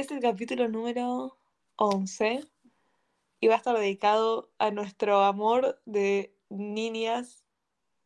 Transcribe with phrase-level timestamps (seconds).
[0.00, 1.36] es el capítulo número
[1.76, 2.42] 11
[3.38, 7.44] y va a estar dedicado a nuestro amor de niñas.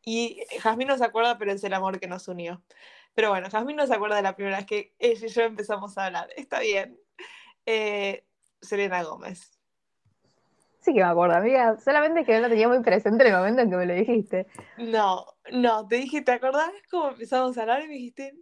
[0.03, 2.61] Y Jazmín no se acuerda, pero es el amor que nos unió.
[3.13, 5.97] Pero bueno, Jazmín no se acuerda de la primera vez que ella y yo empezamos
[5.97, 6.29] a hablar.
[6.35, 6.99] Está bien.
[7.65, 8.25] Eh,
[8.61, 9.57] Selena Gómez.
[10.81, 11.77] Sí que me acuerdo, amiga.
[11.79, 14.47] Solamente que no lo tenía muy presente en el momento en que me lo dijiste.
[14.77, 17.83] No, no, te dije, ¿te acordás cómo empezamos a hablar?
[17.83, 18.35] Y me dijiste,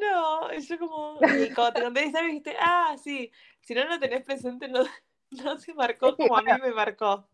[0.00, 0.52] no.
[0.52, 3.30] Y yo como, y cuando te conté dijiste, ah, sí.
[3.60, 4.80] Si no lo tenés presente, no,
[5.30, 7.26] no se marcó como a mí me marcó.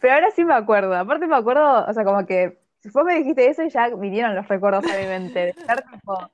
[0.00, 0.94] Pero ahora sí me acuerdo.
[0.94, 4.48] Aparte me acuerdo, o sea, como que si vos me dijiste eso, ya vinieron los
[4.48, 5.38] recuerdos a mi mente.
[5.38, 6.30] De estar tipo,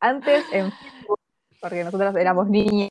[0.00, 1.20] antes en Facebook,
[1.60, 2.90] porque nosotros éramos niños,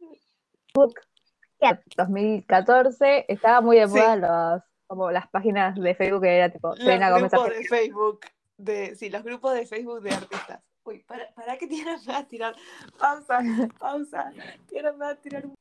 [1.60, 6.76] en 2014 estaba muy de moda los, como las páginas de Facebook que era tipo.
[6.76, 8.20] Los grupos de Facebook,
[8.58, 10.62] de, sí, los grupos de Facebook de artistas.
[10.88, 12.56] Uy, ¿para, para qué tienes más tirar?
[12.98, 13.40] Pausa,
[13.78, 14.32] pausa.
[14.68, 15.54] Tienes más tirar un...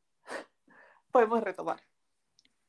[1.10, 1.80] Podemos retomar.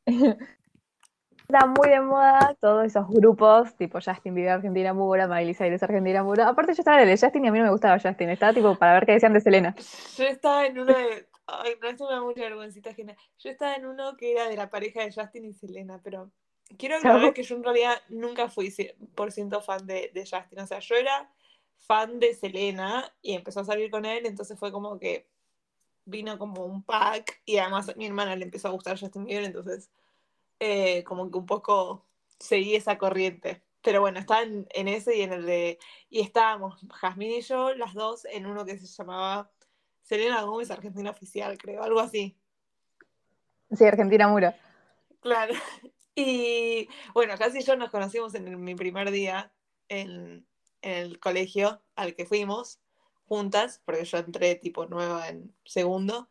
[0.07, 6.21] Está muy de moda todos esos grupos, tipo Justin Bieber Argentina Mura, Miley Cyrus Argentina
[6.21, 6.49] Mura.
[6.49, 8.53] Aparte yo estaba en el de Justin y a mí no me gustaba Justin, estaba
[8.53, 9.73] tipo para ver qué decían de Selena.
[10.17, 11.29] Yo estaba en uno de...
[11.45, 13.15] Ay, no, esto me da mucha vergüencita ajena.
[13.39, 16.31] Yo estaba en uno que era de la pareja de Justin y Selena, pero
[16.77, 18.73] quiero aclarar que yo en realidad nunca fui
[19.15, 20.59] por ciento fan de, de Justin.
[20.59, 21.29] O sea, yo era
[21.77, 25.27] fan de Selena y empezó a salir con él, entonces fue como que
[26.05, 29.43] vino como un pack y además a mi hermana le empezó a gustar Justin Bieber,
[29.43, 29.89] entonces
[30.59, 32.05] eh, como que un poco
[32.39, 33.61] seguí esa corriente.
[33.81, 35.79] Pero bueno, estaba en, ese y en el de...
[36.09, 39.49] Y estábamos, Jazmín y yo, las dos, en uno que se llamaba
[40.01, 42.35] Selena Gómez Argentina Oficial, creo, algo así.
[43.71, 44.57] Sí, Argentina Mura.
[45.21, 45.53] Claro.
[46.19, 49.51] Y bueno, casi yo nos conocimos en mi primer día
[49.87, 50.47] en,
[50.81, 52.79] en el colegio al que fuimos
[53.27, 56.29] juntas, porque yo entré tipo nueva en segundo.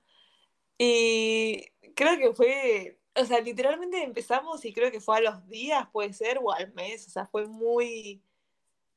[0.78, 5.88] Y creo que fue o sea, literalmente empezamos y creo que fue a los días,
[5.90, 8.22] puede ser, o al mes, o sea, fue muy,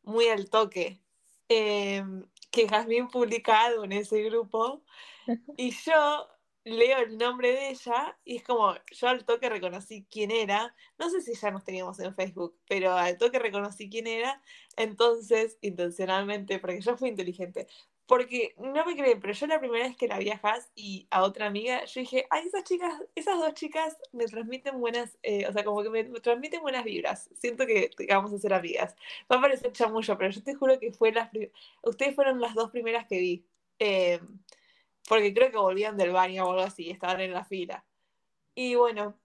[0.03, 0.99] muy al toque.
[1.47, 4.83] Em, que Jazmín publicado en ese grupo
[5.57, 6.27] y yo
[6.63, 11.09] leo el nombre de ella y es como, yo al toque reconocí quién era, no
[11.09, 14.41] sé si ya nos teníamos en Facebook, pero al toque reconocí quién era,
[14.75, 17.67] entonces, intencionalmente, porque yo fui inteligente,
[18.09, 21.45] porque no me creen, pero yo la primera vez que la viajas y a otra
[21.45, 25.63] amiga, yo dije, ay, esas chicas, esas dos chicas me transmiten buenas, eh, o sea,
[25.63, 27.29] como que me, transmiten buenas vibras.
[27.35, 28.95] Siento que, vamos a ser amigas.
[29.31, 31.29] Va a parecer chamullo, pero yo te juro que fue las
[31.83, 33.45] ustedes fueron las dos primeras que vi.
[33.77, 34.19] Eh,
[35.09, 37.85] porque creo que volvían del baño o algo así, estaban en la fila.
[38.55, 39.19] Y bueno,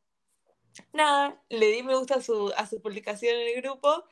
[0.93, 4.03] nada, le di me gusta a su, a su publicación en el grupo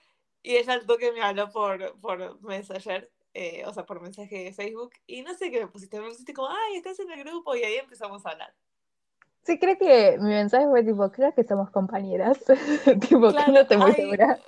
[0.43, 4.53] y ella al toque me habló por, por Messenger eh, o sea, por mensaje de
[4.53, 7.57] Facebook, y no sé qué me pusiste, me pusiste como, ay, estás en el grupo,
[7.57, 8.55] y ahí empezamos a hablar.
[9.43, 12.39] Sí, creo que mi mensaje fue tipo, creo que somos compañeras.
[13.09, 14.39] tipo, claro, no estoy muy segura.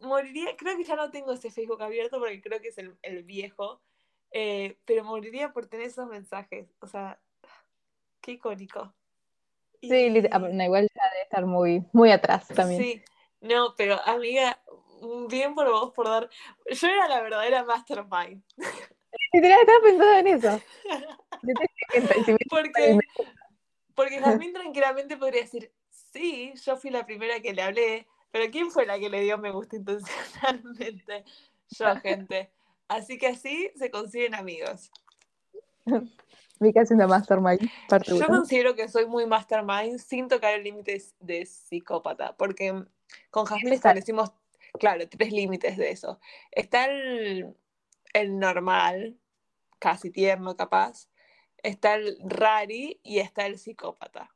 [0.00, 3.22] Moriría, creo que ya no tengo ese Facebook abierto porque creo que es el, el
[3.24, 3.82] viejo,
[4.32, 6.68] eh, pero moriría por tener esos mensajes.
[6.80, 7.18] O sea,
[8.20, 8.92] qué icónico.
[9.82, 12.82] Sí, ah, igual ya debe estar muy, muy atrás también.
[12.82, 13.02] Sí,
[13.40, 14.60] no, pero amiga,
[15.28, 16.28] bien por vos por dar.
[16.70, 18.42] Yo era la verdadera mastermind.
[19.32, 20.62] Literal, estaba pensando en eso.
[22.50, 22.98] porque,
[23.94, 28.70] porque también tranquilamente podría decir, sí, yo fui la primera que le hablé, pero ¿quién
[28.70, 31.24] fue la que le dio me gusta intencionalmente?
[31.70, 32.50] Yo, gente.
[32.90, 34.90] Así que así se consiguen amigos.
[36.58, 37.70] Mi es una mastermind.
[38.04, 42.84] Yo considero que soy muy mastermind sin tocar límites de psicópata, porque
[43.30, 44.32] con Jasmine establecimos
[44.80, 46.18] claro, tres límites de eso.
[46.50, 47.54] Está el,
[48.28, 49.16] normal,
[49.78, 51.08] casi tierno capaz,
[51.62, 54.34] está el rari y está el psicópata.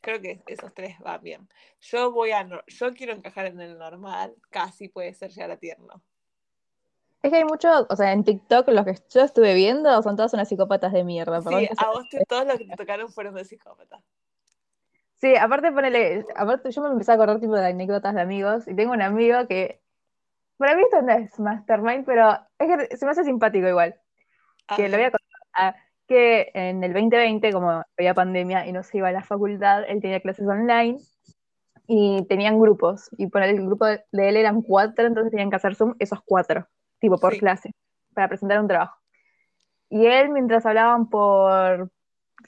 [0.00, 1.48] Creo que esos tres van bien.
[1.80, 6.00] Yo voy a yo quiero encajar en el normal, casi puede ser ya la tierno.
[7.22, 10.32] Es que hay muchos, o sea, en TikTok los que yo estuve viendo son todos
[10.34, 11.40] unas psicópatas de mierda.
[11.42, 14.00] Sí, a vos todos los que te tocaron fueron de psicópatas.
[15.16, 18.74] Sí, aparte ponele, aparte yo me empecé a acordar tipo de anécdotas de amigos y
[18.76, 19.80] tengo un amigo que
[20.58, 23.96] para mí esto no es mastermind, pero es que se me hace simpático igual.
[24.76, 25.40] Que lo voy a contar.
[25.54, 25.74] Ah,
[26.06, 30.00] que en el 2020, como había pandemia y no se iba a la facultad, él
[30.00, 30.98] tenía clases online
[31.86, 33.08] y tenían grupos.
[33.18, 36.66] Y por el grupo de él eran cuatro, entonces tenían que hacer Zoom esos cuatro,
[37.00, 37.72] tipo por clase,
[38.14, 38.96] para presentar un trabajo.
[39.90, 41.90] Y él, mientras hablaban por,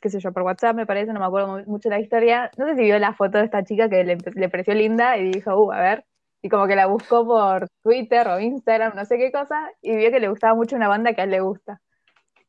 [0.00, 2.50] qué sé yo, por WhatsApp, me parece, no me acuerdo mucho la historia.
[2.58, 5.32] No sé si vio la foto de esta chica que le, le pareció linda y
[5.32, 6.04] dijo, uh, a ver.
[6.42, 10.10] Y como que la buscó por Twitter o Instagram, no sé qué cosa, y vio
[10.10, 11.80] que le gustaba mucho una banda que a él le gusta.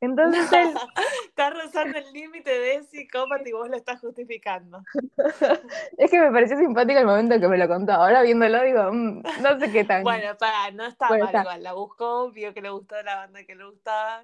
[0.01, 0.73] Entonces él...
[1.29, 4.81] Está rozando el límite de psicópata y vos lo estás justificando.
[5.97, 7.93] es que me pareció simpático el momento que me lo contó.
[7.93, 10.03] Ahora viéndolo digo, mm, no sé qué tan...
[10.03, 11.63] Bueno, para, no está mal igual.
[11.63, 14.23] La buscó, vio que le gustó la banda que le gustaba.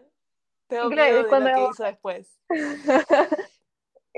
[0.68, 2.40] Tengo miedo de lo que hizo después.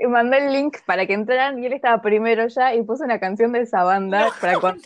[0.08, 3.52] mandó el link para que entraran y él estaba primero ya y puso una canción
[3.52, 4.82] de esa banda para cuando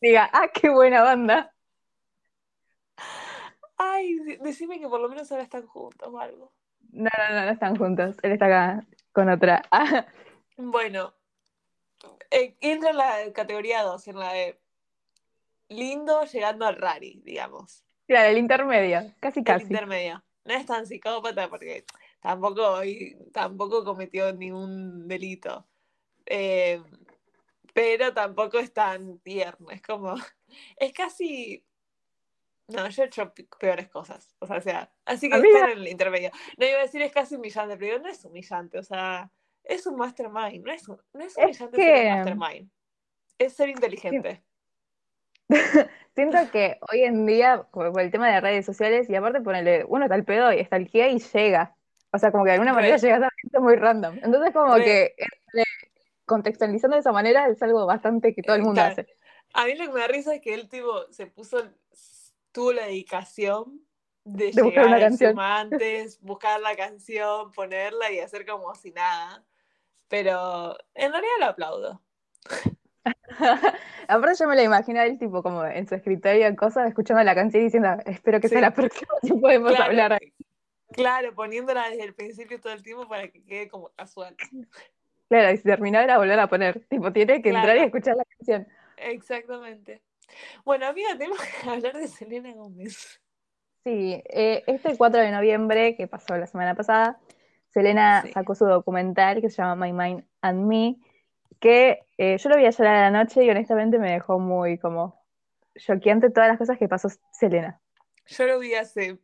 [0.00, 1.54] diga, ah, qué buena banda.
[3.78, 6.52] Ay, decime que por lo menos ahora están juntos o algo.
[6.90, 8.16] No, no, no, no están juntos.
[8.22, 9.62] Él está acá con otra.
[10.56, 11.14] bueno,
[12.30, 14.60] eh, entra en la categoría 2, en la de
[15.68, 17.84] lindo llegando al rari, digamos.
[18.06, 19.66] Claro, el intermedio, casi casi.
[19.66, 20.24] El intermedio.
[20.44, 21.84] No es tan psicópata porque
[22.20, 22.80] tampoco,
[23.32, 25.66] tampoco cometió ningún delito.
[26.26, 26.82] Eh,
[27.74, 29.70] pero tampoco es tan tierno.
[29.70, 30.14] Es como.
[30.78, 31.62] Es casi
[32.68, 34.34] no, yo he hecho peores cosas.
[34.38, 36.30] O sea, así que está en el intermedio.
[36.58, 38.78] No iba a decir es casi humillante, pero no es humillante.
[38.78, 39.30] O sea,
[39.64, 40.64] es un mastermind.
[40.64, 42.70] No es, no es humillante ser un mastermind.
[43.38, 44.42] Es ser inteligente.
[46.14, 50.04] Siento que hoy en día, por el tema de redes sociales, y aparte ponerle, uno
[50.04, 51.74] está al pedo y está al que y llega.
[52.10, 54.18] O sea, como que de alguna manera llega a gente muy random.
[54.22, 55.14] Entonces, como que
[56.26, 59.06] contextualizando de esa manera es algo bastante que todo el mundo hace.
[59.54, 61.62] A mí lo que me da risa es que él, tipo, se puso
[62.52, 63.80] tuvo la dedicación
[64.24, 65.38] de, llegar buscar una canción.
[65.38, 69.44] antes, buscar la canción, ponerla y hacer como si nada.
[70.08, 72.02] Pero en realidad lo aplaudo.
[74.08, 77.34] Aparte yo me la imagino a él tipo como en su escritorio cosas, escuchando la
[77.34, 80.18] canción y diciendo, espero que sea la próxima si podemos hablar.
[80.92, 84.34] Claro, poniéndola desde el principio todo el tiempo para que quede como casual.
[85.28, 86.86] Claro, y si terminaba era volver a poner.
[86.88, 88.66] Tipo, tiene que entrar y escuchar la canción.
[88.96, 90.02] Exactamente.
[90.64, 93.20] Bueno, amiga, tenemos que hablar de Selena Gómez.
[93.84, 97.18] Sí, eh, este 4 de noviembre, que pasó la semana pasada,
[97.70, 100.96] Selena sacó su documental que se llama My Mind and Me,
[101.60, 105.24] que eh, yo lo vi ayer a la noche y honestamente me dejó muy como
[105.76, 107.80] choqueante todas las cosas que pasó Selena.
[108.26, 109.18] Yo lo vi hace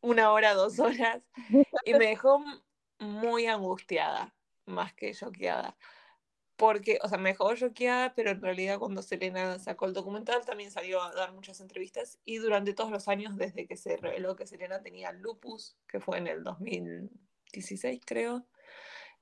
[0.00, 1.22] una hora, dos horas,
[1.84, 2.44] y me dejó
[2.98, 4.34] muy angustiada,
[4.66, 5.76] más que choqueada
[6.56, 10.70] porque, o sea, me dejó choqueada, pero en realidad cuando Selena sacó el documental también
[10.70, 14.46] salió a dar muchas entrevistas y durante todos los años desde que se reveló que
[14.46, 18.46] Selena tenía lupus, que fue en el 2016 creo,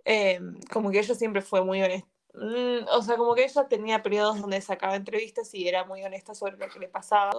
[0.05, 0.40] eh,
[0.70, 2.08] como que ella siempre fue muy honesta.
[2.34, 6.35] Mm, o sea, como que ella tenía periodos donde sacaba entrevistas y era muy honesta
[6.35, 7.32] sobre lo que le pasaba.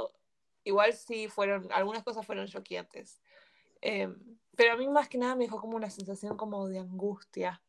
[0.63, 3.22] Igual sí fueron, algunas cosas fueron choqueantes.
[3.81, 4.07] Eh,
[4.56, 7.62] pero a mí más que nada me dejó como una sensación como de angustia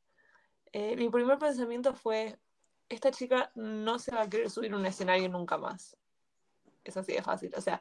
[0.74, 2.36] eh, mi primer pensamiento fue,
[2.88, 5.96] esta chica no se va a querer subir a un escenario nunca más.
[6.82, 7.54] Es así de fácil.
[7.56, 7.80] O sea,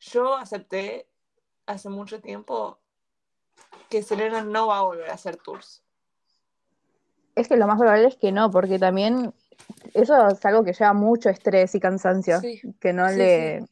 [0.00, 1.06] yo acepté
[1.66, 2.78] hace mucho tiempo
[3.90, 5.82] que Selena no va a volver a hacer tours.
[7.34, 9.34] Es que lo más probable es que no, porque también
[9.92, 12.40] eso es algo que lleva mucho estrés y cansancio.
[12.80, 13.60] que no le.
[13.60, 13.66] Sí.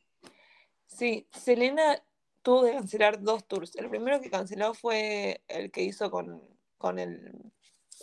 [0.86, 2.02] sí, Selena
[2.42, 3.74] tuvo que cancelar dos tours.
[3.76, 6.42] El primero que canceló fue el que hizo con,
[6.76, 7.51] con el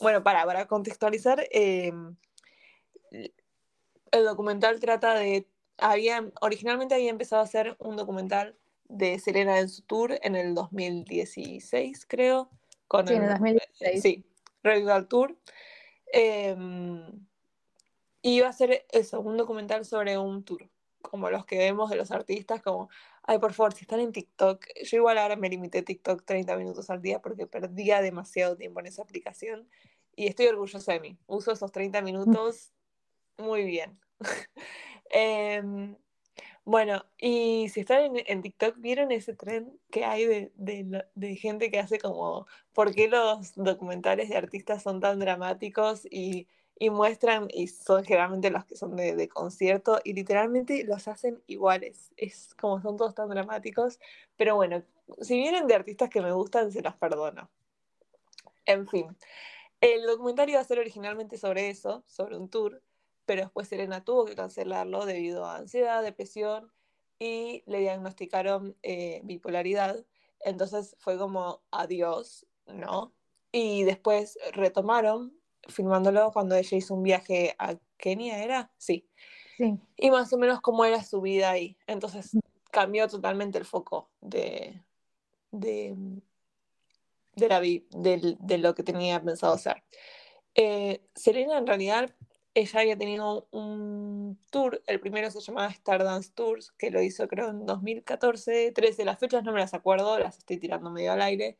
[0.01, 2.16] bueno, para, para contextualizar, em,
[3.12, 5.48] el documental trata de.
[5.78, 8.56] Había, originalmente había empezado a hacer un documental
[8.90, 12.50] de Selena en su tour en el 2016, creo.
[12.88, 14.02] Con sí, en el 2016.
[14.02, 14.26] Sí,
[14.64, 15.38] Regular Tour.
[16.12, 16.56] Eh,
[18.21, 20.69] iba a ser eso, un documental sobre un tour,
[21.02, 22.90] como los que vemos de los artistas, como
[23.31, 26.90] Ay, por favor, si están en TikTok, yo igual ahora me limité TikTok 30 minutos
[26.90, 29.69] al día porque perdía demasiado tiempo en esa aplicación
[30.16, 31.19] y estoy orgullosa de mí.
[31.28, 32.74] Uso esos 30 minutos
[33.38, 34.00] muy bien.
[35.12, 35.95] Em,
[36.66, 41.80] bueno, y si están en, TikTok, ¿vieron ese tren que hay de, de, gente que
[41.80, 46.48] hace como, ¿por qué los documentales de artistas son tan dramáticos y
[46.80, 52.12] y muestran, y son generalmente los que son de, concierto, y literalmente los hacen iguales.
[52.16, 54.00] Es como son todos tan dramáticos,
[54.38, 54.81] pero bueno,
[55.21, 57.50] si vienen de artistas que me gustan, se los perdono.
[58.66, 59.18] En fin,
[59.81, 62.81] el documentario iba a ser originalmente sobre eso, sobre un tour,
[63.26, 66.71] pero después Serena tuvo que cancelarlo debido a ansiedad, depresión
[67.19, 70.06] y le diagnosticaron eh, bipolaridad.
[70.40, 73.14] Entonces fue como adiós, ¿no?
[73.52, 75.39] Y después retomaron
[75.69, 78.71] filmándolo cuando ella hizo un viaje a Kenia, ¿era?
[78.78, 79.07] Sí.
[79.57, 79.78] Sí.
[79.97, 81.78] Y más o menos cómo era su vida ahí.
[81.88, 82.40] Entonces mm.
[82.71, 84.81] cambió totalmente el foco de,
[85.52, 85.95] de,
[87.35, 89.83] de, la, de, de lo que tenía pensado hacer.
[90.56, 92.16] Eh, Serena en realidad
[92.54, 97.49] ella había tenido un tour, el primero se llamaba Stardance Tours, que lo hizo creo
[97.49, 101.57] en 2014, 13, las fechas no me las acuerdo, las estoy tirando medio al aire,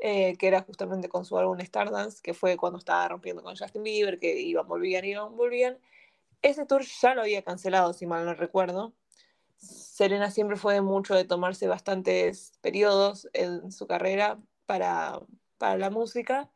[0.00, 3.82] eh, que era justamente con su álbum Stardance, que fue cuando estaba rompiendo con Justin
[3.82, 5.78] Bieber, que iban, volvían, iban, volvían.
[6.42, 8.92] Ese tour ya lo había cancelado, si mal no recuerdo.
[9.58, 15.20] Selena siempre fue mucho de tomarse bastantes periodos en su carrera para,
[15.58, 16.50] para la música,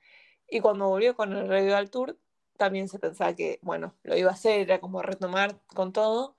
[0.50, 2.18] y cuando volvió con el Revival Tour,
[2.56, 6.36] también se pensaba que, bueno, lo iba a hacer, era como retomar con todo.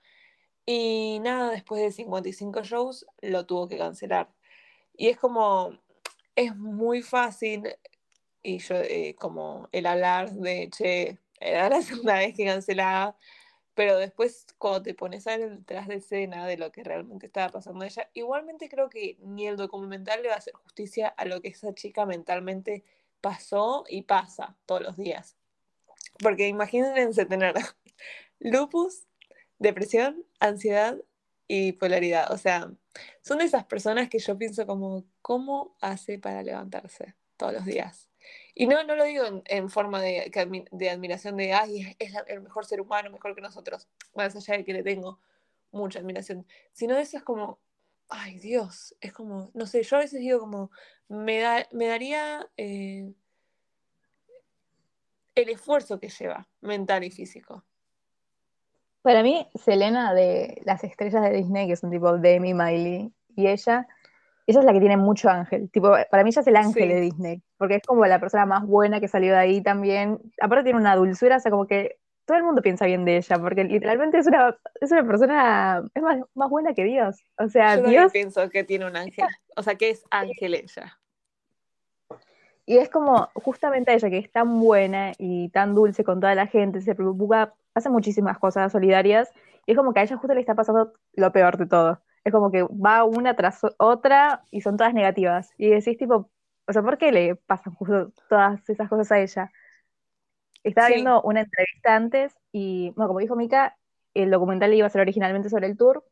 [0.66, 4.30] Y nada, después de 55 shows lo tuvo que cancelar.
[4.94, 5.78] Y es como,
[6.36, 7.74] es muy fácil,
[8.42, 13.16] y yo eh, como el hablar de, che, era la segunda vez que cancelaba,
[13.74, 17.84] pero después cuando te pones a detrás de escena de lo que realmente estaba pasando
[17.84, 21.48] ella, igualmente creo que ni el documental le va a hacer justicia a lo que
[21.48, 22.84] esa chica mentalmente
[23.20, 25.36] pasó y pasa todos los días.
[26.22, 27.54] Porque imagínense tener
[28.40, 29.06] lupus,
[29.58, 30.98] depresión, ansiedad
[31.54, 32.32] y polaridad.
[32.32, 32.72] O sea,
[33.20, 38.08] son de esas personas que yo pienso como, ¿cómo hace para levantarse todos los días?
[38.54, 40.32] Y no, no lo digo en, forma de,
[40.70, 44.64] de, admiración de, ay, es el mejor ser humano, mejor que nosotros, más allá de
[44.64, 45.18] que le tengo
[45.72, 47.58] mucha admiración, sino eso es como,
[48.08, 50.70] ay Dios, es como, no sé, yo a veces digo como,
[51.08, 53.12] me, da, me daría eh,
[55.34, 57.62] el esfuerzo que lleva, mental y físico.
[59.02, 63.86] Para mí, Selena de las estrellas de Disney, que son tipo Demi, Miley y ella,
[64.46, 65.70] ella es la que tiene mucho ángel.
[65.70, 68.64] Tipo, para mí ella es el ángel de Disney, porque es como la persona más
[68.64, 70.18] buena que salió de ahí también.
[70.40, 73.38] Aparte tiene una dulzura, o sea, como que todo el mundo piensa bien de ella,
[73.38, 77.20] porque literalmente es una, es una persona, es más, más buena que Dios.
[77.38, 78.12] O sea, Yo Dios...
[78.12, 80.98] pienso que tiene un ángel, o sea, que es ángel ella.
[82.64, 86.46] Y es como justamente ella que es tan buena y tan dulce con toda la
[86.46, 89.30] gente, se preocupa, hace muchísimas cosas solidarias,
[89.66, 92.02] y es como que a ella justo le está pasando lo peor de todo.
[92.24, 95.50] Es como que va una tras otra y son todas negativas.
[95.58, 96.30] Y decís tipo,
[96.66, 99.52] o sea, ¿por qué le pasan justo todas esas cosas a ella?
[100.62, 103.76] Estaba viendo una entrevista antes y, bueno, como dijo Mika,
[104.14, 106.04] el documental iba a ser originalmente sobre el tour,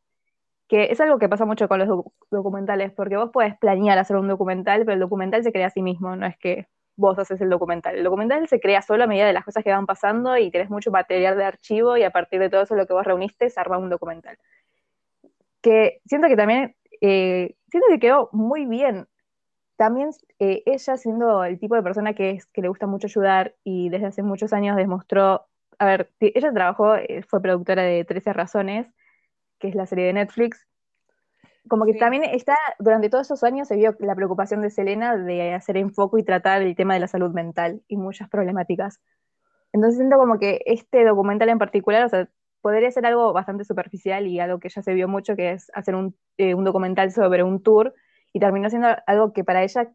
[0.67, 4.27] que es algo que pasa mucho con los documentales, porque vos puedes planear hacer un
[4.27, 7.49] documental, pero el documental se crea a sí mismo, no es que vos haces el
[7.49, 7.95] documental.
[7.97, 10.69] El documental se crea solo a medida de las cosas que van pasando y tenés
[10.69, 13.59] mucho material de archivo y a partir de todo eso lo que vos reuniste se
[13.59, 14.37] arma un documental.
[15.61, 19.07] Que siento que también, eh, siento que quedó muy bien.
[19.77, 23.55] También eh, ella siendo el tipo de persona que es, que le gusta mucho ayudar
[23.63, 25.47] y desde hace muchos años demostró,
[25.79, 28.87] a ver, ella trabajó, eh, fue productora de 13 razones,
[29.59, 30.67] que es la serie de Netflix,
[31.67, 35.53] como que también está, durante todos esos años se vio la preocupación de Selena de
[35.53, 38.99] hacer enfoque y tratar el tema de la salud mental y muchas problemáticas.
[39.73, 42.27] Entonces siento como que este documental en particular, o sea,
[42.61, 45.95] podría ser algo bastante superficial y algo que ya se vio mucho, que es hacer
[45.95, 47.93] un, eh, documental sobre un tour,
[48.33, 49.91] y terminó siendo algo que para ella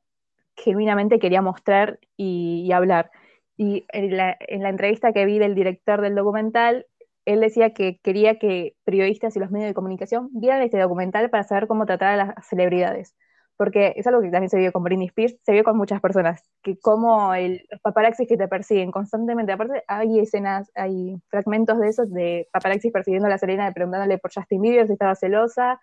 [0.57, 3.11] genuinamente quería mostrar y, hablar.
[3.57, 6.87] Y en la, en la entrevista que vi del director del documental,
[7.27, 11.43] él decía que quería que periodistas y los medios de comunicación vieran este documental para
[11.43, 13.15] saber cómo tratar a las celebridades.
[13.57, 16.43] Porque es algo que también se vio con Britney Spears, se vio con muchas personas,
[16.63, 22.13] que como los paparazzis que te persiguen constantemente, aparte hay escenas, hay fragmentos de esos
[22.13, 25.81] de paparazzis persiguiendo a la Selena, preguntándole por Justin Bieber si estaba celosa,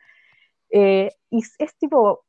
[0.70, 2.26] eh, y es tipo,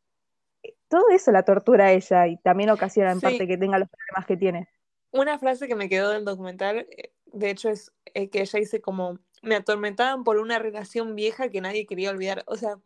[0.89, 4.27] todo eso la tortura a ella y también ocasiona en parte que tenga los problemas
[4.27, 4.69] que tiene.
[5.13, 8.81] Una frase que me quedó del documental eh, de hecho es eh, que ella dice
[8.81, 12.45] como, me atormentaban por una relación vieja que nadie quería olvidar.
[12.47, 12.79] O sea,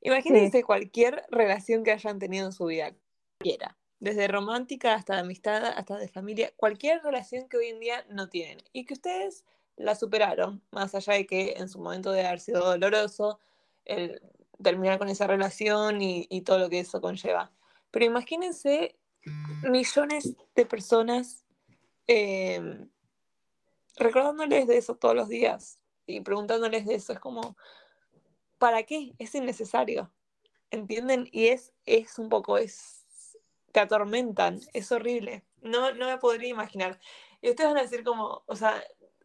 [0.00, 2.94] imagínense cualquier relación que hayan tenido en su vida,
[3.38, 8.04] cualquiera, desde romántica hasta de amistad, hasta de familia, cualquier relación que hoy en día
[8.10, 9.44] no tienen y que ustedes
[9.76, 13.40] la superaron, más allá de que en su momento de haber sido doloroso,
[13.84, 14.20] el
[14.62, 17.50] terminar con esa relación y, y todo lo que eso conlleva.
[17.90, 18.96] Pero imagínense
[19.62, 21.44] millones de personas
[22.06, 22.86] eh,
[23.96, 27.12] recordándoles de eso todos los días y preguntándoles de eso.
[27.12, 27.56] Es como,
[28.58, 29.14] ¿para qué?
[29.18, 30.12] Es innecesario.
[30.70, 31.28] ¿Entienden?
[31.30, 33.04] Y es, es un poco, es,
[33.72, 35.44] te atormentan, es horrible.
[35.60, 36.98] No, no me podría imaginar.
[37.40, 38.82] Y ustedes van a decir como, o sea,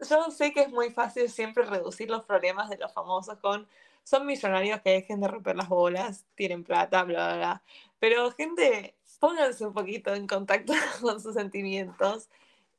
[0.07, 3.67] yo sé que es muy fácil siempre reducir los problemas de los famosos con,
[4.03, 7.63] son millonarios que dejen de romper las bolas, tienen plata, bla, bla, bla.
[7.99, 12.29] Pero gente, pónganse un poquito en contacto con sus sentimientos.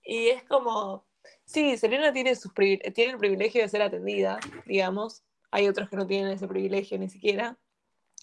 [0.02, 1.04] Y es como,
[1.44, 5.22] Sí, Selena tiene, sus tiene el privilegio de ser atendida, digamos.
[5.50, 7.58] Hay otros que no tienen ese privilegio ni siquiera.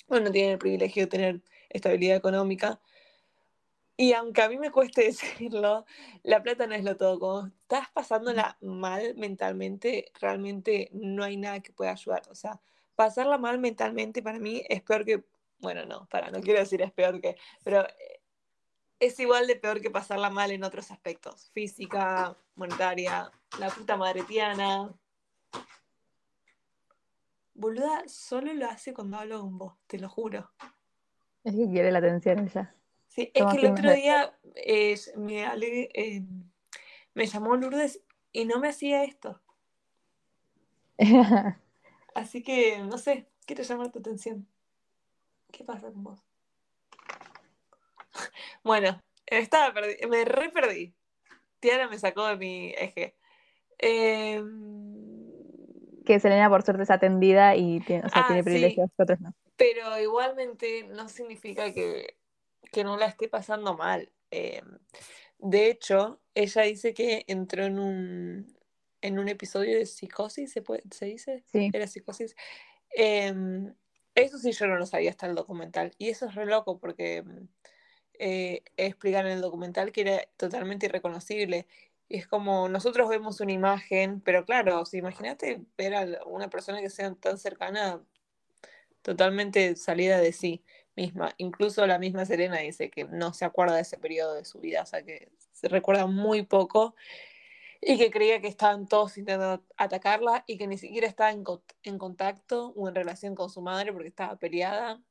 [0.07, 2.79] Bueno, no tienen el privilegio de tener estabilidad económica.
[3.97, 5.85] Y aunque a mí me cueste decirlo,
[6.23, 7.19] la plata no es lo todo.
[7.19, 12.21] Como estás pasándola mal mentalmente, realmente no hay nada que pueda ayudar.
[12.29, 12.61] O sea,
[12.95, 15.23] pasarla mal mentalmente para mí es peor que,
[15.59, 18.21] bueno, no, para, no quiero decir es peor que, pero eh,
[18.99, 21.49] es igual de peor que pasarla mal en otros aspectos.
[21.53, 24.93] Física, monetaria, la puta madretiana.
[27.53, 30.51] Boluda, solo lo hace cuando hablo con vos, te lo juro.
[31.43, 32.75] Es que quiere la atención ella.
[33.07, 34.37] Sí, es que el otro día
[35.15, 36.23] me, eh,
[37.13, 39.41] me llamó Lourdes y no me hacía esto.
[42.15, 44.47] Así que, no sé, quiero llamar tu atención.
[45.51, 46.19] ¿Qué pasa con vos?
[48.63, 49.73] bueno, estaba
[50.09, 50.96] me re perdí.
[51.67, 53.15] Tiara me sacó de mi eje.
[53.77, 54.45] Em,
[56.05, 59.19] que Selena por suerte es atendida y tiene, o sea, ah, tiene privilegios que otros
[59.19, 59.33] no.
[59.57, 62.17] Pero igualmente no significa que
[62.71, 64.11] que no la esté pasando mal.
[64.31, 64.61] Eh,
[65.39, 68.57] de hecho, ella dice que entró en un,
[69.01, 71.43] en un episodio de psicosis, ¿se, puede, ¿se dice?
[71.51, 71.69] Sí.
[71.73, 72.35] Era psicosis.
[72.91, 73.73] Em,
[74.15, 75.93] eso sí yo no lo sabía hasta el documental.
[75.97, 77.23] Y eso es re loco porque
[78.19, 81.67] eh, en el documental que era totalmente irreconocible.
[82.09, 86.81] Y es como nosotros vemos una imagen, pero claro, si imagínate ver a una persona
[86.81, 88.01] que sea tan cercana,
[89.01, 90.63] totalmente salida de sí
[90.95, 91.33] misma.
[91.37, 94.83] Incluso la misma Serena dice que no se acuerda de ese periodo de su vida,
[94.83, 96.95] o sea que se recuerda muy poco
[97.81, 101.43] y que creía que estaban todos intentando atacarla y que ni siquiera estaba en,
[101.83, 105.01] en contacto o en relación con su madre porque estaba peleada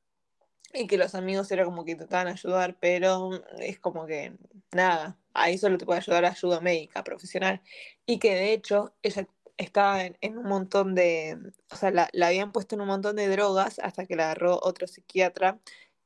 [0.73, 4.35] y que los amigos era como que intentaban ayudar, pero es como que
[4.73, 7.63] nada, ahí solo te puede ayudar ayuda médica profesional
[8.05, 11.39] y que de hecho ella estaba en, un montón de,
[11.71, 14.87] o sea, la, habían puesto en un montón de drogas hasta que la agarró otro
[14.87, 15.59] psiquiatra,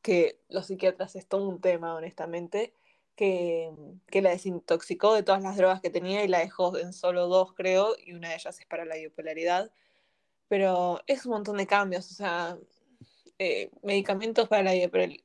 [0.02, 2.74] que los psiquiatras es todo un tema, honestamente,
[3.16, 3.72] que,
[4.06, 7.52] que la desintoxicó de todas las drogas que tenía y la dejó en solo dos,
[7.54, 9.70] creo, y una de ellas es para la bipolaridad.
[10.48, 12.58] Pero es un montón de cambios, o sea,
[13.42, 14.72] eh, medicamentos para la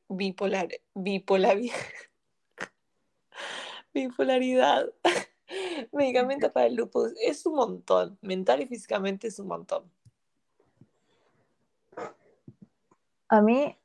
[0.08, 1.58] bipolar, bipolar,
[3.94, 4.86] bipolaridad.
[5.92, 8.18] Medicamentos para el lupus es un montón.
[8.22, 9.92] Mental y físicamente es un montón.
[13.28, 13.78] A mí,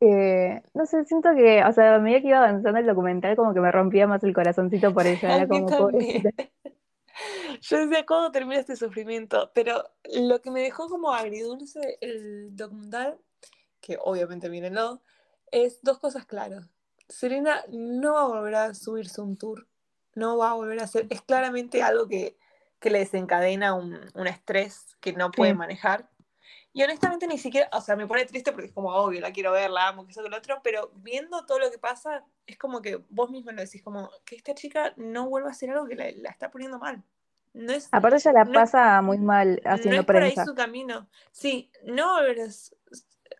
[0.00, 3.54] eh, no sé, siento que, o sea, a medida que iba avanzando el documental, como
[3.54, 5.36] que me rompía más el corazoncito por ella.
[5.36, 5.90] Era como
[7.62, 9.50] Yo decía, ¿cómo termina este sufrimiento?
[9.54, 13.18] Pero lo que me dejó como agridulce el documental,
[13.84, 15.02] que obviamente mírenlo,
[15.50, 16.70] es dos cosas claras.
[17.08, 19.66] Serena no va a volver a subirse un tour
[20.14, 22.36] no va a volver a ser, es claramente algo que,
[22.82, 26.10] le desencadena un, estrés que no puede manejar.
[26.74, 29.52] Y honestamente ni siquiera, o sea, me pone triste porque es como obvio, la quiero
[29.52, 32.58] ver, la amo, que eso que lo otro, pero viendo todo lo que pasa, es
[32.58, 35.86] como que vos mismo lo decís, como que esta chica no vuelva a hacer algo
[35.86, 37.02] que la, está poniendo mal.
[37.54, 41.08] No es, Aparte ella la pasa muy mal haciendo no es por ahí su camino.
[41.30, 42.48] Sí, no volver a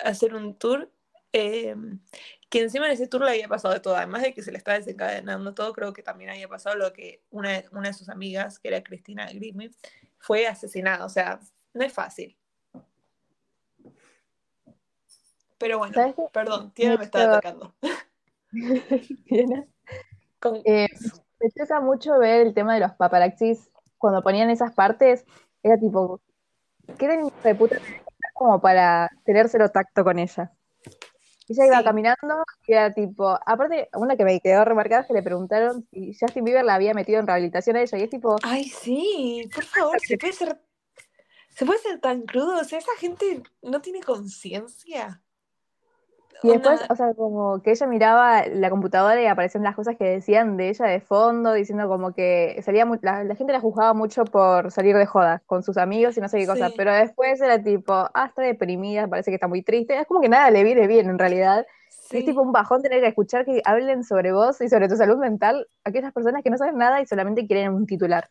[0.01, 0.91] hacer un tour
[1.33, 1.75] eh,
[2.49, 4.59] que encima en ese tour le había pasado de todo, además de que se le
[4.59, 8.61] estaba desencadenando todo, creo que también había pasado lo que una, una de sus amigas,
[8.61, 9.73] que era Cristina Grimmie,
[10.19, 11.41] fue asesinada, o sea,
[11.73, 12.37] no es fácil.
[15.59, 17.75] Pero bueno, perdón, Tiana me estaba atacando.
[19.27, 19.67] ¿Tiene?
[20.65, 20.89] Eh,
[21.41, 25.25] me choca mucho ver el tema de los paparazzis cuando ponían esas partes,
[25.63, 26.21] era tipo,
[26.99, 27.09] ¿qué
[27.43, 27.79] de puta
[28.35, 30.53] como para tenérselo tacto con ella?
[31.49, 35.23] Ella iba caminando y era tipo, aparte, una que me quedó remarcada es que le
[35.23, 38.37] preguntaron si Justin Bieber la había metido en rehabilitación a ella y es tipo...
[38.43, 40.61] Ay, sí, por favor, se puede ser,
[41.51, 45.23] se puede ser tan crudo, o sea, esa gente no tiene conciencia.
[46.43, 50.05] Y después, o sea, como que ella miraba la computadora y aparecían las cosas que
[50.05, 54.71] decían de ella de fondo, diciendo como que salía la, gente la juzgaba mucho por
[54.71, 57.93] salir de joda con sus amigos y no sé qué cosa, pero después era tipo,
[57.93, 61.09] ah, está deprimida, parece que está muy triste, es como que nada le viene bien
[61.09, 61.67] en realidad.
[62.11, 65.17] Es tipo un bajón tener que escuchar que hablen sobre vos y sobre tu salud
[65.17, 68.29] mental aquellas personas que no saben nada y solamente quieren un titular.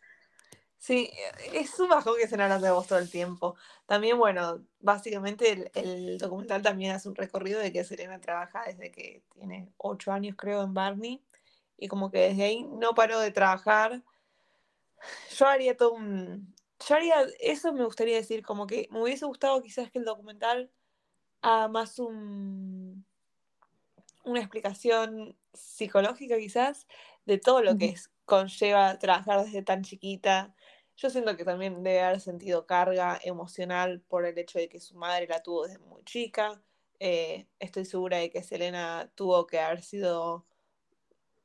[0.84, 1.10] Sí,
[1.54, 3.56] es un bajón que se hablan de vos todo el tiempo.
[3.86, 9.22] También, bueno, básicamente el, documental también hace un recorrido de que Serena trabaja desde que
[9.32, 11.24] tiene ocho años, creo, en Barney,
[11.78, 14.02] y como que desde ahí no paró de trabajar.
[15.34, 16.54] Yo haría todo un...
[16.86, 20.70] Yo haría, eso me gustaría decir, como que me hubiese gustado quizás que el documental
[21.40, 23.06] haga más un,
[24.22, 26.86] una explicación psicológica quizás
[27.24, 30.54] de todo lo que es, conlleva trabajar desde tan chiquita,
[30.96, 34.96] yo siento que también debe haber sentido carga emocional por el hecho de que su
[34.96, 36.62] madre la tuvo desde muy chica.
[37.00, 40.46] Eh, estoy segura de que Selena tuvo que haber sido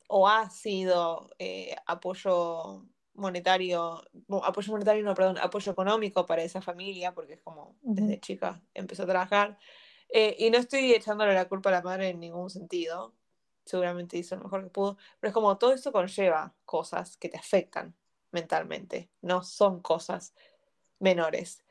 [0.07, 4.01] o ha sido eh, apoyo monetario,
[4.43, 9.03] apoyo monetario, no, perdón, apoyo económico para esa familia, porque es como desde chica empezó
[9.03, 9.59] a trabajar.
[10.09, 13.13] Eh, y no estoy echándole la culpa a la madre en ningún sentido,
[13.65, 17.37] seguramente hizo lo mejor que pudo, pero es como todo eso conlleva cosas que te
[17.37, 17.95] afectan
[18.31, 20.33] mentalmente, no son cosas
[20.99, 21.63] menores.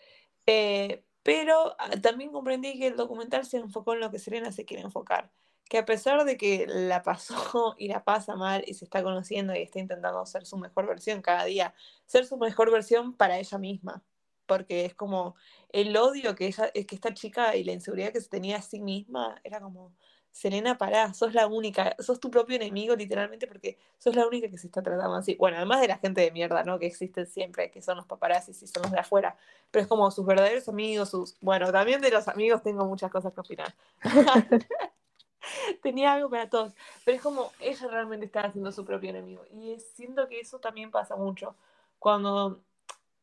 [0.47, 4.65] Eh, pero ah, también comprendí que el documental se enfocó en lo que Serena se
[4.65, 5.31] quiere enfocar,
[5.69, 9.55] que a pesar de que la pasó y la pasa mal y se está conociendo
[9.55, 11.75] y está intentando ser su mejor versión cada día,
[12.07, 14.03] ser su mejor versión para ella misma,
[14.47, 15.37] porque es como
[15.71, 18.81] el odio que ella, que esta chica y la inseguridad que se tenía a sí
[18.81, 19.95] misma, era como,
[20.33, 24.59] Selena, pará, sos la única, sos tu propio enemigo literalmente porque sos la única que
[24.59, 25.35] se está tratando así.
[25.37, 26.79] Bueno, además de la gente de mierda, ¿no?
[26.79, 29.37] Que existen siempre, que son los paparazzis y son los de afuera,
[29.71, 31.37] pero es como sus verdaderos amigos, sus...
[31.41, 33.75] Bueno, también de los amigos tengo muchas cosas que opinar.
[35.83, 39.79] Tenía algo para todos, pero es como ella realmente está haciendo su propio enemigo y
[39.95, 41.55] siento que eso también pasa mucho
[41.99, 42.61] cuando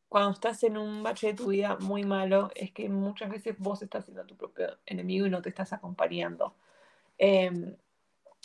[0.08, 3.82] cuando estás en un bache de tu vida muy malo, es que muchas veces vos
[3.82, 6.54] estás siendo tu propio enemigo y no te estás acompañando.
[7.18, 7.76] Em,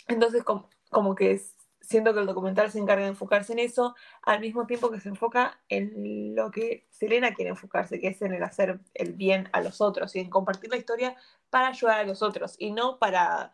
[0.08, 1.40] entonces, como, que
[1.80, 5.08] siento que el documental se encarga de enfocarse en eso, al mismo tiempo que se
[5.08, 9.60] enfoca en lo que Selena quiere enfocarse, que es en el hacer el bien a
[9.60, 11.16] los otros y en compartir la historia
[11.50, 13.52] para ayudar a los otros y no para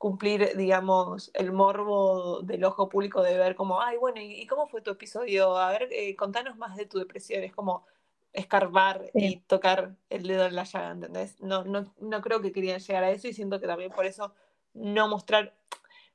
[0.00, 4.80] cumplir, digamos, el morbo del ojo público de ver como, ay, bueno, ¿y, cómo fue
[4.80, 5.58] tu episodio?
[5.58, 7.44] A ver, eh, contanos más de tu depresión.
[7.44, 7.84] Es como
[8.32, 11.40] escarbar y tocar el dedo en la llaga, ¿entendés?
[11.40, 14.32] No, no, no creo que querían llegar a eso y siento que también por eso
[14.74, 15.54] no mostrar,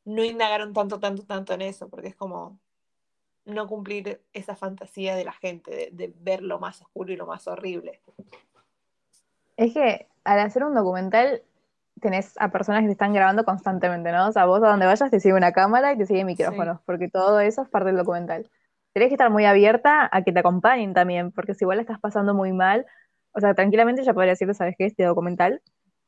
[0.06, 2.60] no indagaron tanto, tanto, tanto en eso, porque es como
[3.46, 7.48] no cumplir esa fantasía de la gente, de, ver lo más oscuro y lo más
[7.48, 8.02] horrible.
[9.58, 11.44] Es que al hacer un documental
[12.02, 14.28] tenés a personas que te están grabando constantemente, ¿no?
[14.28, 17.08] O sea, vos a donde vayas te sigue una cámara y te sigue micrófonos, porque
[17.08, 18.50] todo eso es parte del documental.
[18.94, 22.34] Tenés que estar muy abierta a que te acompañen también, porque si igual estás pasando
[22.34, 22.86] muy mal,
[23.34, 24.86] o sea, tranquilamente ya podría decirte, ¿sabes qué?
[24.86, 25.62] Este documental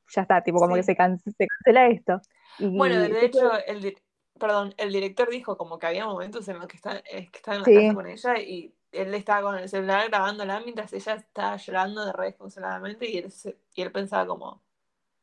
[0.09, 2.21] ya está, tipo, como que se, cancela esto.
[2.59, 3.97] Bueno, de hecho, el,
[4.37, 7.63] perdón, el director dijo como que había momentos en los que está, que estaba en
[7.63, 12.05] la casa con ella y él estaba con el celular grabándola mientras ella estaba llorando
[12.05, 13.33] de re desconsoladamente y él,
[13.75, 14.63] y él pensaba como,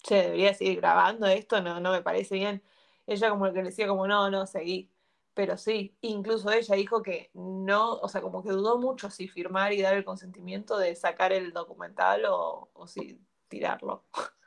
[0.03, 2.63] che, debería seguir grabando esto, no, no me parece bien.
[3.07, 4.91] Ella como que le decía como, no, no, seguí.
[5.35, 9.73] Pero sí, incluso ella dijo que no, o sea, como que dudó mucho si firmar
[9.73, 14.05] y dar el consentimiento de sacar el documental o, o si tirarlo.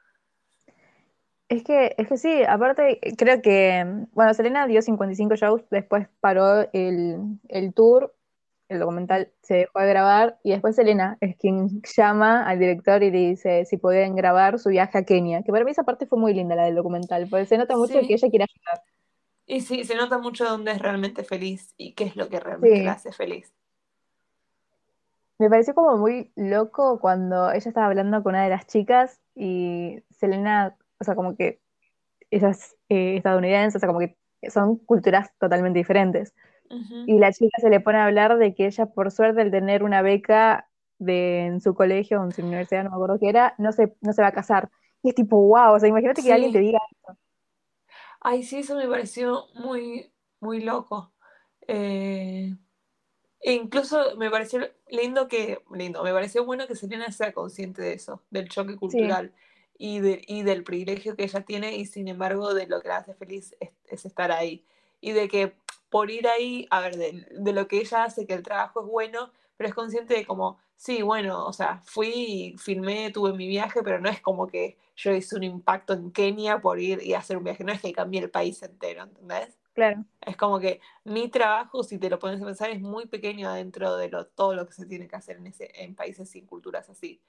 [1.50, 6.68] Es que, es que sí, aparte creo que, bueno, Selena dio 55 shows, después paró
[6.74, 7.40] el,
[7.74, 8.14] tour,
[8.68, 13.12] el documental se dejó de grabar y después Selena es quien llama al director y
[13.12, 16.20] le dice si pueden grabar su viaje a Kenia, que para mí esa parte fue
[16.20, 18.84] muy linda la del documental, porque se nota mucho que ella quiere ayudar.
[19.46, 22.84] Y sí, se nota mucho dónde es realmente feliz y qué es lo que realmente
[22.84, 23.54] la hace feliz.
[25.40, 30.04] Me pareció como muy loco cuando ella estaba hablando con una de las chicas y
[30.10, 31.62] Selena o sea, como que
[32.32, 34.18] esas eh, estadounidenses, o sea, como que
[34.50, 36.34] son culturas totalmente diferentes.
[37.06, 39.84] Y la chica se le pone a hablar de que ella, por suerte, al tener
[39.84, 40.68] una beca
[41.00, 43.96] de, en su colegio o en su universidad, no me acuerdo qué era, no se,
[44.02, 44.70] no se va a casar.
[45.02, 47.18] Y es tipo, wow, o sea, imagínate que alguien te diga eso.
[48.20, 51.14] Ay, sí, eso me pareció muy, muy loco.
[51.70, 52.54] Eh,
[53.40, 57.94] e incluso me pareció lindo que, lindo, me pareció bueno que Selena sea consciente de
[57.94, 59.34] eso, del choque cultural
[59.78, 62.98] y, de, y del privilegio que ella tiene y sin embargo de lo que la
[62.98, 64.64] hace feliz es, estar ahí.
[65.02, 65.54] Y de que
[65.90, 68.88] por ir ahí, a ver, de, de, lo que ella hace, que el trabajo es
[68.88, 73.82] bueno, pero es consciente de como, sí, bueno, o sea, fui, filmé, tuve mi viaje,
[73.84, 77.38] pero no es como que yo hice un impacto en Kenia por ir y hacer
[77.38, 79.58] un viaje, no es que cambié el país entero, ¿entendés?
[79.74, 80.06] Claro.
[80.22, 83.96] Es como que mi trabajo, si te lo pones a pensar, es muy pequeño dentro
[83.96, 86.90] de lo, todo lo que se tiene que hacer en, ese, en países sin culturas
[86.90, 87.22] así.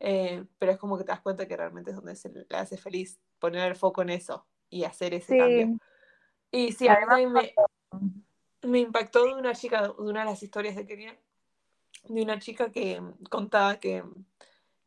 [0.00, 2.76] Eh, pero es como que te das cuenta que realmente es donde se le hace
[2.76, 5.78] feliz poner el foco en eso y hacer ese cambio.
[6.50, 7.54] Y sí, además me,
[8.62, 11.18] me impactó de una chica, de una de las historias de Kenia,
[12.04, 14.04] de una chica que contaba que,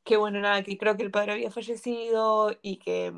[0.04, 3.13] que bueno, nada, que creo que el padre había fallecido y que,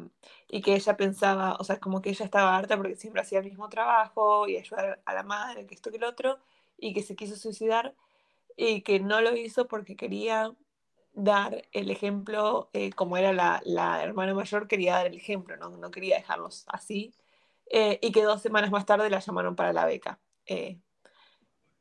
[0.48, 3.46] y que ella pensaba, o sea, como que ella estaba harta porque siempre hacía el
[3.46, 6.40] mismo trabajo y ayudar a la madre, que esto que el otro,
[6.78, 7.94] y que se quiso suicidar
[8.56, 10.52] y que no lo hizo porque quería
[11.24, 15.70] dar el ejemplo, eh, como era la, la, hermana mayor, quería dar el ejemplo, no,
[15.70, 17.14] no quería dejarlos así,
[17.70, 20.20] eh, y que dos semanas más tarde la llamaron para la beca.
[20.46, 20.80] Eh,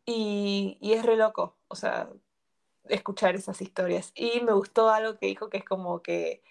[0.05, 2.09] y, y, es re loco, o sea,
[2.88, 4.12] escuchar esas historias.
[4.14, 6.42] Y me gustó algo que dijo, que es como que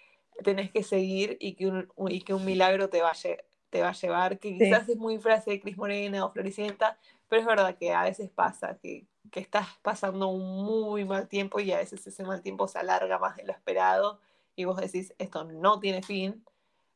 [0.43, 3.81] tenés que seguir y que un, y que un milagro te va, a, te te
[3.81, 6.97] va a llevar, que quizás es muy frase de Cris Morena o Floricienta,
[7.27, 11.59] pero es verdad que a veces pasa que, que estás pasando un muy mal tiempo
[11.59, 14.19] y a veces ese mal tiempo se alarga más de lo esperado
[14.55, 16.43] y vos decís, esto no tiene fin,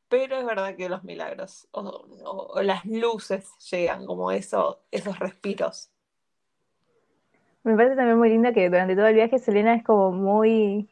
[0.10, 5.90] pero es verdad que los milagros o, las luces llegan como eso, esos respiros.
[7.64, 10.90] Me parece también muy linda que durante todo el viaje Selena es como muy,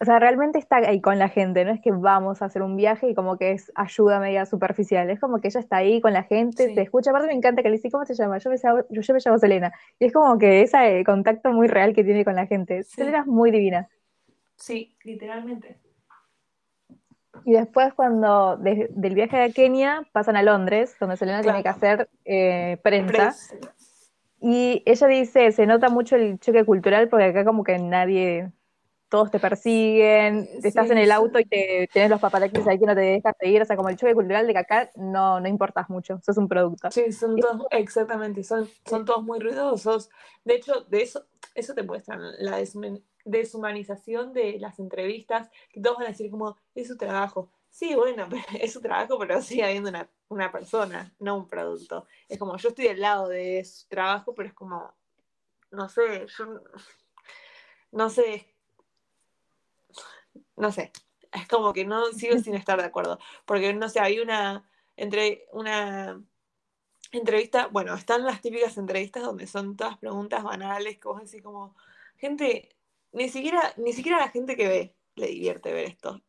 [0.00, 2.76] o sea, realmente está ahí con la gente, no es que vamos a hacer un
[2.76, 6.12] viaje y como que es ayuda media superficial, es como que ella está ahí con
[6.12, 8.38] la gente, te escucha, aparte me encanta que le dice, ¿cómo se llama?
[8.38, 11.94] Yo me, llamo, yo, me llamo Selena, y es como que ese contacto muy real
[11.94, 13.88] que tiene con la gente, Selena es muy divina.
[14.56, 15.78] Sí, literalmente.
[17.44, 22.08] Y después cuando del viaje a Kenia pasan a Londres, donde Selena tiene que hacer
[22.24, 23.34] eh, prensa.
[24.40, 28.52] Y ella dice, se nota mucho el choque cultural porque acá como que nadie,
[29.14, 32.96] todos te persiguen, estás en el auto y te, tienes los paparazzis ahí que no
[32.96, 35.88] te dejas seguir, o sea, como el choque cultural de que acá no, no importas
[35.88, 36.90] mucho, sos un producto.
[36.90, 40.10] Sí, son todos, exactamente, son, son todos muy ruidosos.
[40.44, 42.60] De hecho, de eso, eso te muestran la
[43.24, 47.52] deshumanización de las entrevistas, que todos van a decir como, es su trabajo.
[47.70, 48.26] Sí, bueno,
[48.60, 52.08] es su trabajo, pero sigue habiendo una, una persona, no un producto.
[52.28, 54.92] Es como, yo estoy al lado de su trabajo, pero es como,
[55.70, 56.60] no sé, yo,
[57.92, 58.53] no sé,
[60.56, 60.92] no sé,
[61.32, 65.46] es como que no sigo sin estar de acuerdo, porque no sé, hay una, entre
[65.52, 66.22] una
[67.12, 71.74] entrevista, bueno, están las típicas entrevistas donde son todas preguntas banales que vos decís como,
[72.16, 72.74] gente,
[73.12, 76.20] ni siquiera, ni siquiera la gente que ve le divierte ver esto.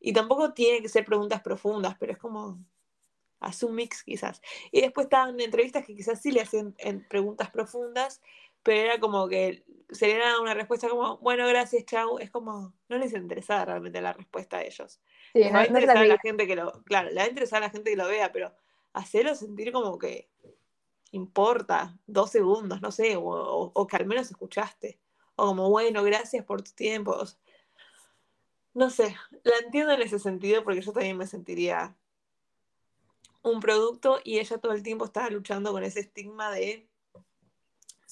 [0.00, 2.58] Y tampoco tiene que ser preguntas profundas, pero es como
[3.40, 4.40] hace un mix quizás.
[4.70, 6.74] Y después estaban entrevistas que quizás sí le hacían
[7.08, 8.20] preguntas profundas,
[8.62, 12.18] pero era como que se le daba una respuesta como, bueno, gracias, chau.
[12.18, 15.00] Es como, no les interesaba realmente la respuesta a ellos.
[15.32, 17.62] Sí, les va a interesar a la gente que lo, claro, le va a interesar
[17.62, 18.52] a la gente que lo vea, pero
[18.92, 20.28] hacerlo sentir como que
[21.10, 24.98] importa dos segundos, no sé, o que al menos escuchaste
[25.36, 27.16] o como, bueno, gracias por tu tiempo.
[28.74, 31.96] no sé, la entiendo en ese sentido porque yo también me sentiría
[33.42, 36.88] un producto y ella todo el tiempo estaba luchando con ese estigma de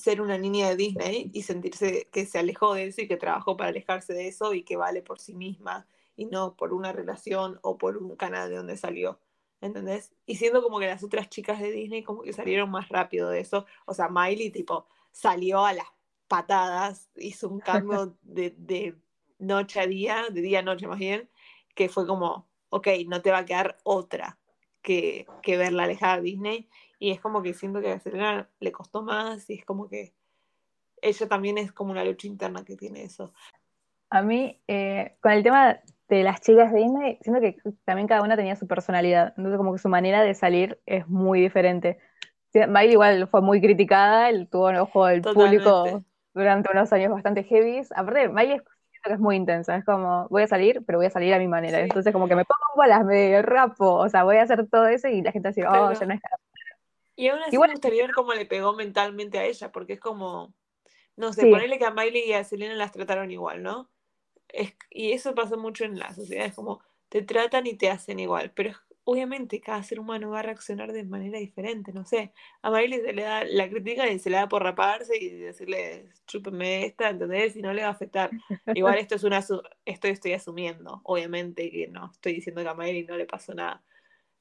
[0.01, 3.57] ser una niña de Disney y sentirse que se alejó de eso y que trabajó
[3.57, 5.87] para alejarse de eso y que vale por sí misma
[6.17, 9.19] y no por una relación o por un canal de donde salió.
[9.61, 10.13] ¿Entendés?
[10.25, 13.41] Y siendo como que las otras chicas de Disney como que salieron más rápido de
[13.41, 13.67] eso.
[13.85, 15.87] O sea, Miley tipo salió a las
[16.29, 18.97] patadas, hizo un cambio de,
[19.39, 21.29] noche a día, de día a noche más bien,
[21.75, 24.39] que fue como, ok, no te va a quedar otra
[24.81, 26.69] que, que verla alejada de Disney.
[27.01, 30.13] Y es como que siento que a Selena le costó más y es como que
[31.01, 33.33] ella también es como una lucha interna que tiene eso.
[34.11, 38.23] A mí, eh, con el tema de las chicas de Disney, siento que también cada
[38.23, 41.99] una tenía su personalidad, entonces como que su manera de salir es muy diferente.
[42.53, 47.45] Miley igual fue muy criticada, él tuvo el ojo del público durante unos años bastante
[47.45, 47.81] heavy.
[47.95, 48.63] Aparte, Miley es,
[49.05, 51.81] es muy intensa, es como, voy a salir, pero voy a salir a mi manera.
[51.81, 55.09] Entonces, como que me pongo bolas, me rapo, o sea, voy a hacer todo eso
[55.09, 56.21] y la gente dice, oh, ya no es
[57.21, 60.55] Y aún así me gustaría ver cómo le pegó mentalmente a ella, porque es como,
[61.17, 63.91] no sé, ponerle que a Miley y a Selena las trataron igual, ¿no?
[64.49, 66.81] Es, y eso pasa mucho en la sociedad, es como,
[67.11, 68.73] te tratan y te hacen igual, pero
[69.05, 72.33] obviamente cada ser humano va a reaccionar de manera diferente, no sé.
[72.63, 76.09] A Miley se le da la crítica y se le da por raparse y decirle,
[76.27, 77.55] chúpeme esta, ¿entendés?
[77.55, 78.31] Y no le va a afectar.
[78.75, 79.45] Igual esto es una,
[79.85, 83.83] esto estoy asumiendo, obviamente que no estoy diciendo que a Miley no le pasó nada.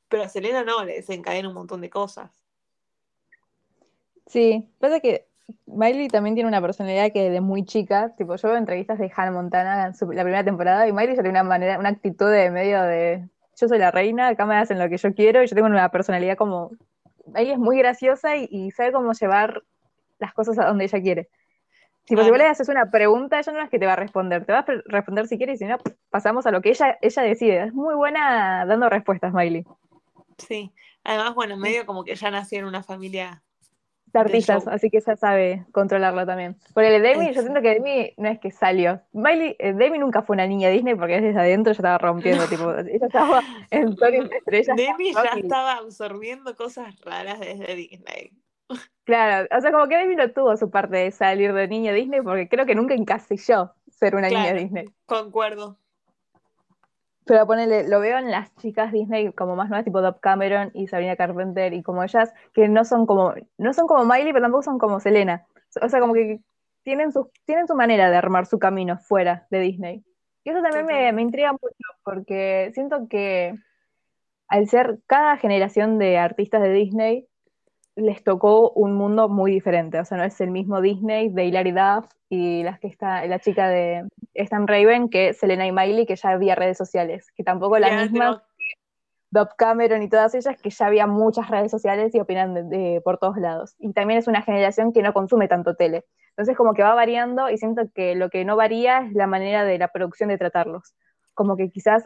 [0.08, 2.32] Pero a Selena no, le desencadena un montón de cosas.
[4.30, 5.26] Sí, pasa que
[5.66, 9.32] Miley también tiene una personalidad que de muy chica, tipo yo veo entrevistas de Hannah
[9.32, 12.84] Montana en la primera temporada y Miley ya tiene una manera, una actitud de medio
[12.84, 13.28] de
[13.60, 15.90] yo soy la reina, acá me hacen lo que yo quiero y yo tengo una
[15.90, 16.72] personalidad como,
[17.36, 19.64] ella es muy graciosa y, sabe cómo llevar
[20.20, 21.30] las cosas a donde ella quiere.
[22.06, 24.54] Si vos le haces una pregunta, ella no es que te va a responder, te
[24.54, 25.78] va a responder si quieres y si no,
[26.12, 27.64] pasamos a lo que ella, ella decide.
[27.66, 29.66] Es muy buena dando respuestas, Miley.
[30.38, 30.72] Sí,
[31.04, 33.44] además, bueno, medio como que ella nació en una familia
[34.14, 36.58] artistas, así que ella sabe controlarlo también.
[36.74, 39.02] Por el de Demi, yo siento que Demi no es que salió.
[39.12, 42.72] Miley, eh, Demi nunca fue una niña Disney porque desde adentro ya estaba rompiendo, tipo,
[42.80, 43.42] ella estaba
[43.72, 43.98] en
[44.34, 44.76] Estrellas.
[44.76, 48.32] Demi ya estaba absorbiendo cosas raras desde Disney.
[49.04, 52.22] Claro, o sea, como que Demi no tuvo su parte de salir de niña Disney
[52.22, 54.86] porque creo que nunca encasilló ser una niña Disney.
[55.06, 55.78] Concuerdo.
[57.30, 60.88] Pero ponele, lo veo en las chicas Disney como más nuevas, tipo Dove Cameron y
[60.88, 64.64] Sabrina Carpenter y como ellas, que no son como, no son como Miley, pero tampoco
[64.64, 65.46] son como Selena.
[65.80, 66.40] O sea, como que
[66.82, 70.04] tienen su, tienen su manera de armar su camino fuera de Disney.
[70.44, 73.54] Y eso también me, me, intriga mucho, porque siento que
[74.48, 77.28] al ser cada generación de artistas de Disney,
[78.00, 80.00] les tocó un mundo muy diferente.
[80.00, 83.40] O sea, no es el mismo Disney de Hilary Duff y las que está, la
[83.40, 87.78] chica de Stan Raven que Selena y Miley, que ya había redes sociales, que tampoco
[87.80, 88.44] la misma
[89.32, 93.18] Dove Cameron y todas ellas, que ya había muchas redes sociales y opinan de, por
[93.18, 93.76] todos lados.
[93.80, 96.06] Y también es una generación que no consume tanto tele.
[96.30, 99.66] Entonces como que va variando y siento que lo que no varía es la manera
[99.66, 100.96] de la producción de tratarlos.
[101.34, 102.06] Como que quizás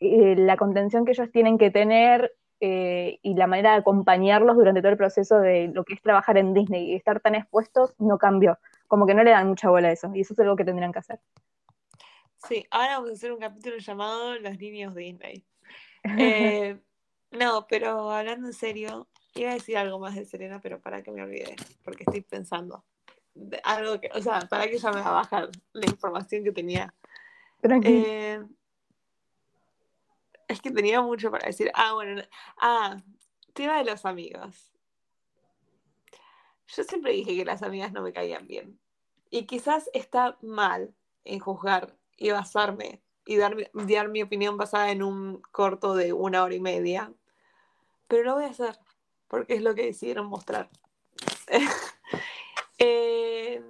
[0.00, 4.80] eh, la contención que ellos tienen que tener eh, y la manera de acompañarlos durante
[4.80, 8.18] todo el proceso de lo que es trabajar en Disney y estar tan expuestos no
[8.18, 8.58] cambió.
[8.88, 10.92] Como que no le dan mucha bola a eso y eso es algo que tendrían
[10.92, 11.20] que hacer.
[12.48, 15.44] Sí, ahora vamos a hacer un capítulo llamado Los niños Disney.
[16.18, 16.78] Eh,
[17.32, 21.10] no, pero hablando en serio, iba a decir algo más de Serena, pero para que
[21.10, 22.84] me olvide, porque estoy pensando.
[23.64, 26.94] algo que, o sea, para que ya me va a bajar la información que tenía.
[27.82, 28.40] Eh,
[30.48, 31.70] es que tenía mucho para decir.
[31.74, 32.22] Ah, bueno.
[32.60, 33.02] Ah,
[33.52, 34.72] tema de los amigos.
[36.68, 38.78] Yo siempre dije que las amigas no me caían bien.
[39.30, 45.42] Y quizás está mal en juzgar y basarme y dar, mi opinión basada en un
[45.50, 47.12] corto de una hora y media.
[48.08, 48.78] Pero lo voy a hacer
[49.28, 50.70] porque es lo que decidieron mostrar.
[52.78, 53.62] Eh,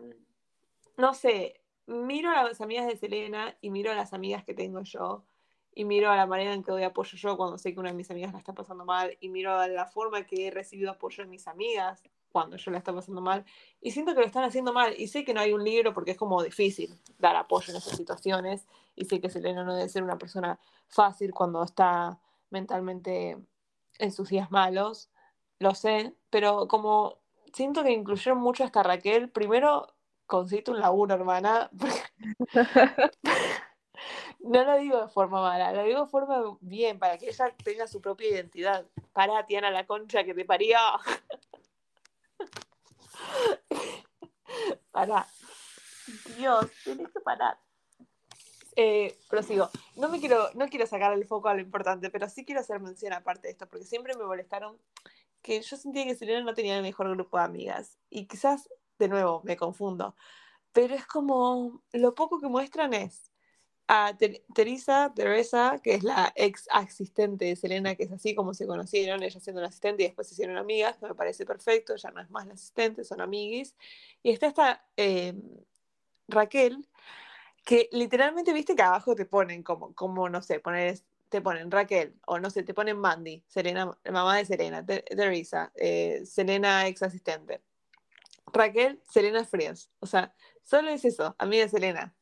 [0.96, 4.82] no sé, miro a las amigas de Selena y miro a las amigas que tengo
[4.82, 5.24] yo
[5.76, 7.96] y miro a la manera en que doy apoyo yo cuando sé que una de
[7.96, 11.22] mis amigas la está pasando mal y miro a la forma que he recibido apoyo
[11.22, 13.44] de mis amigas cuando yo la está pasando mal
[13.82, 16.12] y siento que lo están haciendo mal y sé que no hay un libro porque
[16.12, 20.02] es como difícil dar apoyo en esas situaciones y sé que Selena no debe ser
[20.02, 20.58] una persona
[20.88, 23.36] fácil cuando está mentalmente
[23.98, 25.10] en sus días malos,
[25.58, 27.18] lo sé, pero como
[27.52, 29.88] siento que incluyeron mucho hasta Raquel, primero
[30.26, 31.70] consiste un laburo, hermana.
[34.40, 37.86] No lo digo de forma mala, lo digo de forma bien, para que ella tenga
[37.86, 38.86] su propia identidad.
[39.12, 40.78] Para, Tiana, la concha que te paría.
[44.92, 45.26] para.
[46.36, 47.58] Dios, tienes que parar.
[48.76, 49.70] Eh, prosigo.
[49.96, 52.78] No me quiero, no quiero sacar el foco a lo importante, pero sí quiero hacer
[52.78, 54.78] mención aparte de esto, porque siempre me molestaron
[55.42, 57.98] que yo sentía que Selena no tenía el mejor grupo de amigas.
[58.10, 58.68] Y quizás,
[58.98, 60.14] de nuevo, me confundo.
[60.72, 63.32] Pero es como, lo poco que muestran es
[63.88, 64.16] a
[64.54, 69.22] Teresa, Teresa, que es la ex asistente de Selena, que es así como se conocieron,
[69.22, 72.30] ella siendo una asistente y después se hicieron amigas, me parece perfecto, ya no es
[72.30, 73.76] más la asistente, son amiguis.
[74.22, 75.34] Y está esta eh,
[76.28, 76.88] Raquel,
[77.64, 82.14] que literalmente, viste que abajo te ponen como, como no sé, poner, te ponen Raquel,
[82.26, 87.62] o no sé, te ponen Mandy, Selena, mamá de Selena, Teresa, eh, Selena ex asistente.
[88.52, 89.90] Raquel, Selena Frías.
[90.00, 92.14] O sea, solo es eso, amiga de Selena.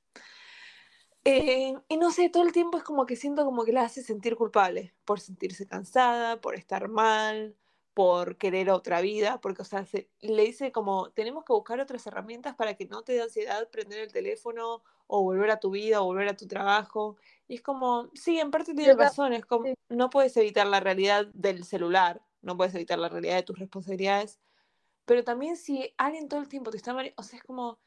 [1.25, 4.03] Eh, y no sé, todo el tiempo es como que siento como que la hace
[4.03, 7.57] sentir culpable por sentirse cansada, por estar mal,
[7.95, 9.87] por querer otra vida, porque, o sea,
[10.21, 14.01] le dice como, tenemos que buscar otras herramientas para que no te dé ansiedad prender
[14.01, 17.17] el teléfono o volver a tu vida o volver a tu trabajo.
[17.47, 21.27] Y es como, sí, en parte tiene razón, es como, no puedes evitar la realidad
[21.33, 24.41] del celular, no puedes evitar la realidad de tus responsabilidades,
[25.05, 27.79] pero también si alguien todo el tiempo te está o sea, es como,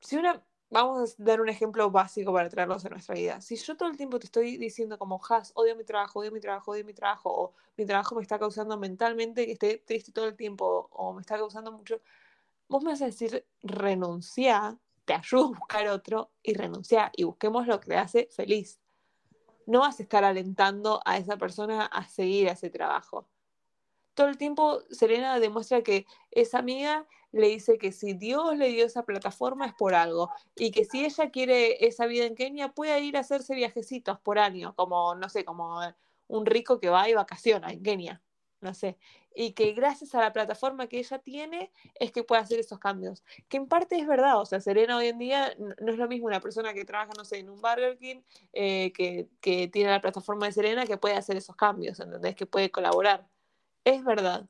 [0.00, 3.40] si una, vamos a dar un ejemplo básico para traerlos a nuestra vida.
[3.40, 6.40] Si yo todo el tiempo te estoy diciendo como, Has, odio mi trabajo, odio mi
[6.40, 10.26] trabajo, odio mi trabajo, o mi trabajo me está causando mentalmente que esté triste todo
[10.26, 12.00] el tiempo, o me está causando mucho,
[12.68, 17.66] vos me vas a decir, renuncia, te ayudo a buscar otro y renuncia y busquemos
[17.66, 18.78] lo que le hace feliz.
[19.66, 23.26] No vas a estar alentando a esa persona a seguir ese trabajo.
[24.14, 28.86] Todo el tiempo Serena demuestra que esa amiga le dice que si Dios le dio
[28.86, 33.00] esa plataforma es por algo y que si ella quiere esa vida en Kenia puede
[33.00, 35.80] ir a hacerse viajecitos por año, como, no sé, como
[36.28, 38.22] un rico que va y vacaciona en Kenia,
[38.60, 38.98] no sé,
[39.34, 43.22] y que gracias a la plataforma que ella tiene es que puede hacer esos cambios,
[43.48, 46.26] que en parte es verdad, o sea, Serena hoy en día no es lo mismo
[46.26, 50.00] una persona que trabaja, no sé, en un Burger King, eh, que, que tiene la
[50.00, 52.34] plataforma de Serena que puede hacer esos cambios, ¿entendés?
[52.34, 53.28] Que puede colaborar.
[53.84, 54.46] Es verdad.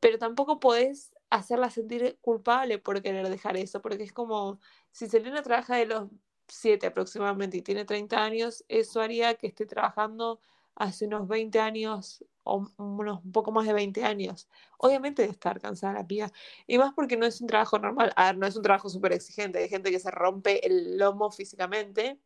[0.00, 5.42] Pero tampoco podés hacerla sentir culpable por querer dejar eso, porque es como, si Selena
[5.42, 6.08] trabaja de los
[6.48, 10.40] 7 aproximadamente y tiene 30 años, eso haría que esté trabajando
[10.74, 14.48] hace unos 20 años o unos un poco más de 20 años.
[14.78, 16.32] Obviamente de estar cansada la piba.
[16.66, 18.12] Y más porque no es un trabajo normal.
[18.16, 19.58] A ver, no es un trabajo súper exigente.
[19.58, 22.18] Hay gente que se rompe el lomo físicamente.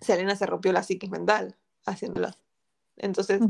[0.00, 2.28] Selena se rompió la psiquis mental haciéndolo.
[2.96, 3.40] Entonces,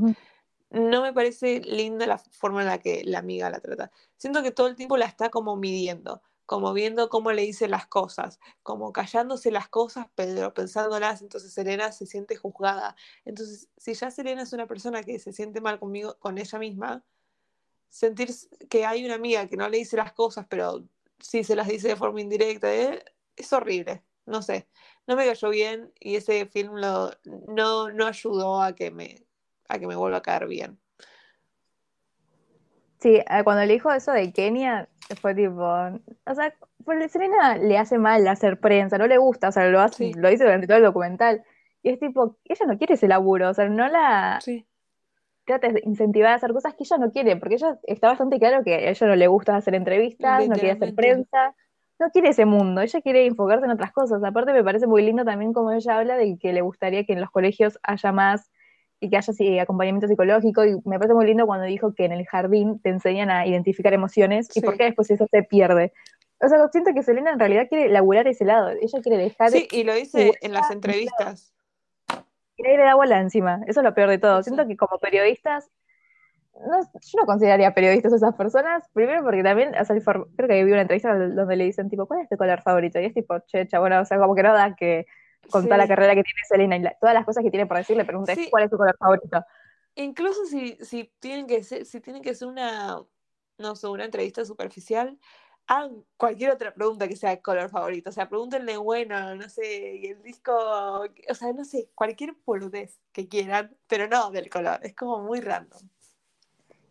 [0.70, 3.90] no me parece linda la forma en la que la amiga la trata.
[4.16, 7.86] Siento que todo el tiempo la está como midiendo, como viendo cómo le dice las
[7.86, 12.96] cosas, como callándose las cosas, pero pensándolas, entonces Selena se siente juzgada.
[13.24, 17.04] Entonces, si ya Selena es una persona que se siente mal conmigo, con ella misma,
[17.88, 18.30] sentir
[18.68, 20.84] que hay una amiga que no le dice las cosas, pero
[21.18, 23.04] sí se las dice de forma indirecta, ¿eh?
[23.36, 24.68] es horrible, no sé,
[25.06, 27.10] no me cayó bien y ese film lo,
[27.48, 29.26] no, no ayudó a que, me,
[29.70, 30.78] a que me vuelva a caer bien.
[32.98, 34.88] Sí, eh, cuando le dijo eso de Kenia,
[35.20, 36.54] fue tipo, o sea,
[37.08, 40.44] Serena le hace mal hacer prensa, no le gusta, o sea, lo, hace, lo dice
[40.44, 41.42] durante todo el documental.
[41.82, 44.66] Y es tipo, ella no quiere ese laburo, o sea, no la sí.
[45.46, 48.62] trata de incentivar a hacer cosas que ella no quiere, porque ella está bastante claro
[48.62, 51.54] que a ella no le gusta hacer entrevistas, no quiere hacer prensa,
[51.98, 54.22] no quiere ese mundo, ella quiere enfocarse en otras cosas.
[54.22, 57.22] Aparte me parece muy lindo también como ella habla de que le gustaría que en
[57.22, 58.50] los colegios haya más
[59.00, 60.64] y que haya sí, acompañamiento psicológico.
[60.64, 63.92] Y me parece muy lindo cuando dijo que en el jardín te enseñan a identificar
[63.94, 65.92] emociones y por qué después eso se pierde.
[66.42, 68.70] O sea, siento que Selena en realidad quiere laburar ese lado.
[68.70, 69.50] Ella quiere dejar.
[69.50, 71.52] Sí, y lo dice en las entrevistas.
[72.56, 73.62] Quiere ir de agua encima.
[73.66, 74.42] Eso es lo peor de todo.
[74.42, 75.70] Siento que como periodistas.
[76.52, 80.64] No, yo no consideraría periodistas a esas personas, primero porque también, o sea, creo que
[80.64, 83.00] vi una entrevista donde le dicen, tipo, ¿cuál es tu color favorito?
[83.00, 85.06] Y es tipo, che, chabona, o sea, como que no da que
[85.48, 87.96] con toda la carrera que tiene Selena y todas las cosas que tiene por decir,
[87.96, 89.44] le pregunté cuál es su color favorito.
[89.94, 93.02] Incluso si, si, tienen que ser, si tienen que ser una,
[93.58, 95.18] no sé, una entrevista superficial,
[95.66, 98.10] hagan cualquier otra pregunta que sea color favorito.
[98.10, 103.00] O sea, pregúntenle, bueno, no sé, y el disco, o sea, no sé, cualquier poludez
[103.12, 104.80] que quieran, pero no del color.
[104.82, 105.82] Es como muy random.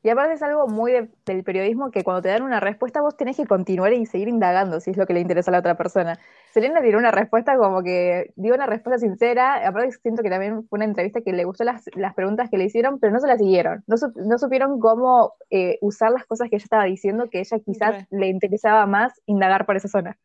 [0.02, 0.94] Y aparte es algo muy
[1.26, 4.80] del periodismo que cuando te dan una respuesta vos tenés que continuar y seguir indagando
[4.80, 6.18] si es lo que le interesa a la otra persona.
[6.54, 10.78] Selena dio una respuesta como que dio una respuesta sincera, aparte siento que también fue
[10.78, 11.84] una entrevista que le gustó las,
[12.16, 16.26] preguntas que le hicieron, pero no se las siguieron, no, supieron cómo eh, usar las
[16.26, 20.18] cosas que ella estaba diciendo, que ella quizás le interesaba más indagar por esa zona.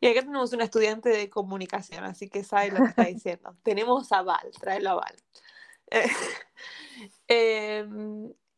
[0.00, 3.56] Y acá tenemos una estudiante de comunicación, así que sabe lo que está diciendo.
[3.62, 5.14] tenemos a Val, tráelo a Val.
[7.28, 7.86] eh,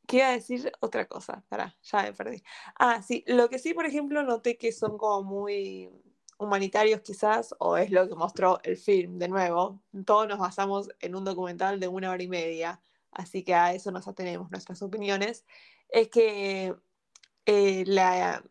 [0.06, 1.44] ¿Qué decir otra cosa?
[1.48, 2.42] Pará, ya me perdí.
[2.78, 5.90] Ah, sí, lo que sí, por ejemplo, noté que son como muy
[6.38, 9.82] humanitarios quizás, o es lo que mostró el film, de nuevo.
[10.04, 12.80] Todos nos basamos en un documental de una hora y media,
[13.10, 15.44] así que a eso nos atenemos nuestras opiniones.
[15.88, 16.74] Es que
[17.46, 18.44] eh, la,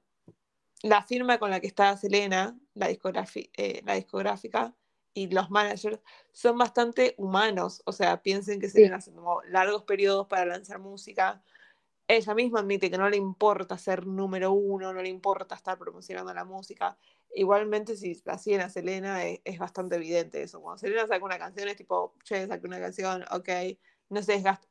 [0.81, 4.73] la, firma con la que está Selena, la, eh, la discográfica,
[5.15, 5.99] y los managers
[6.33, 11.41] son bastante humanos, o sea, piensen que se vienen haciendo largos periodos para lanzar música.
[12.07, 16.33] Ella misma admite que no le importa ser número uno, no le importa estar promocionando
[16.33, 16.97] la música.
[17.33, 20.61] Igualmente, si la siguen a Selena, es, bastante evidente eso.
[20.61, 23.49] Cuando Selena saca una canción, es tipo, che, saca una canción, ok,
[24.09, 24.67] no se desgasta.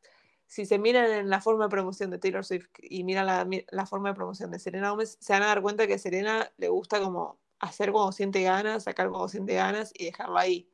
[0.47, 3.87] Si se miran en la forma de promoción de Taylor Swift y miran la, la
[3.87, 6.69] forma de promoción de Selena Gomez, se van a dar cuenta que a Selena le
[6.69, 10.71] gusta como hacer cuando siente ganas, sacar cuando siente ganas y dejarlo ahí.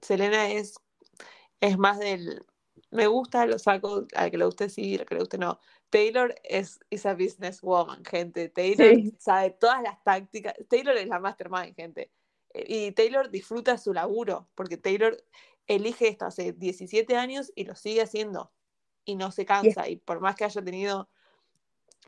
[0.00, 0.74] Selena es,
[1.60, 2.44] es más del,
[2.90, 5.60] me gusta, lo saco, al que le guste sí, al que le guste no.
[5.90, 8.48] Taylor es a businesswoman, gente.
[8.48, 10.54] Taylor sabe todas las tácticas.
[10.68, 12.10] Taylor es la mastermind, gente.
[12.54, 15.22] Y Taylor disfruta su laburo, porque Taylor
[15.66, 18.52] elige esto hace 17 años y lo sigue haciendo.
[19.04, 19.88] Y no se cansa.
[19.88, 21.08] Y por más que haya tenido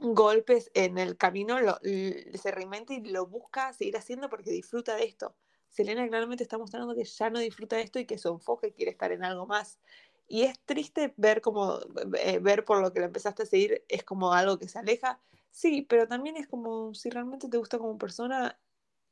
[0.00, 5.34] golpes en el camino, se reinventa y lo busca seguir haciendo porque disfruta de esto.
[5.68, 8.90] Selena claramente está mostrando que ya no disfruta de esto y que su enfoque quiere
[8.90, 9.78] estar en algo más.
[10.26, 11.78] Y es triste ver como,
[12.18, 15.20] eh, ver por lo que lo empezaste a seguir es como algo que se aleja.
[15.50, 18.58] Sí, pero también es como si realmente te gusta como persona,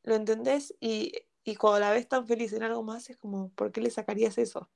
[0.04, 1.12] lo entendés y,
[1.44, 4.38] y cuando la ves tan feliz en algo más es como, ¿por qué le sacarías
[4.38, 4.68] eso?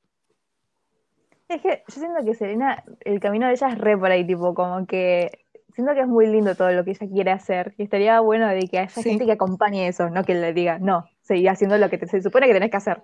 [1.49, 4.55] Es que yo siento que Selena, el camino de ella es re por ahí, tipo,
[4.55, 5.42] como que
[5.75, 7.75] siento que es muy lindo todo lo que ella quiere hacer.
[7.79, 11.09] Y estaría bueno de que haya gente que acompañe eso, no que le diga, no,
[11.23, 13.03] seguí haciendo lo que te, se supone que tenés que hacer.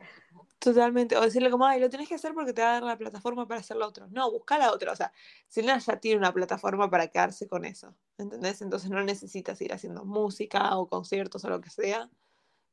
[0.59, 1.17] Totalmente.
[1.17, 3.47] O decirle como, ay, lo tenés que hacer porque te va a dar la plataforma
[3.47, 4.09] para hacer lo otro.
[4.09, 4.93] No, busca la otra.
[4.93, 5.13] O sea,
[5.47, 7.95] Selena ya tiene una plataforma para quedarse con eso.
[8.19, 8.61] ¿Entendés?
[8.61, 12.11] Entonces no necesitas ir haciendo música o conciertos o lo que sea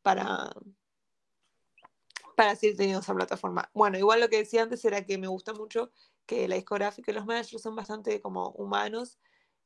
[0.01, 0.51] para,
[2.35, 3.69] para seguir teniendo esa plataforma.
[3.73, 5.91] Bueno, igual lo que decía antes era que me gusta mucho
[6.25, 9.19] que la discográfica y los managers son bastante como humanos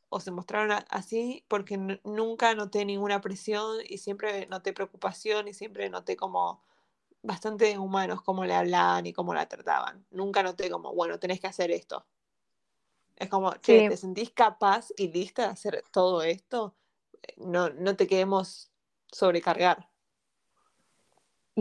[0.10, 5.90] o se mostraron así porque nunca noté ninguna presión y siempre noté preocupación y siempre
[5.90, 6.64] noté como
[7.24, 10.06] bastante humanos cómo le hablaban y cómo la trataban.
[10.12, 12.06] Nunca noté como, bueno, tenés que hacer esto.
[13.16, 16.76] Es como, che, ¿te sentís capaz y lista de hacer todo esto?
[17.38, 18.72] No, no te queremos
[19.12, 19.90] sobrecargar.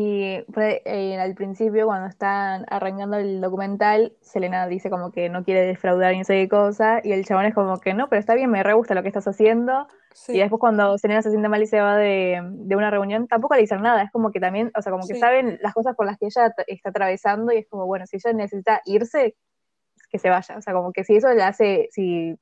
[0.01, 5.63] Y eh, al principio, cuando están arrancando el documental, Selena dice como que no quiere
[5.63, 8.49] defraudar ni sé qué cosa, y el chabón es como que no, pero está bien,
[8.49, 9.89] me re gusta lo que estás haciendo,
[10.29, 12.41] Y después cuando Selena se siente mal y se va de,
[12.77, 15.59] una reunión, tampoco le dicen nada, es como que también, o sea, como que saben
[15.63, 18.81] las cosas por las que ella está atravesando y es como, bueno, si ella necesita
[18.85, 19.35] irse,
[20.11, 22.35] que se vaya, o sea, como que si eso le hace, si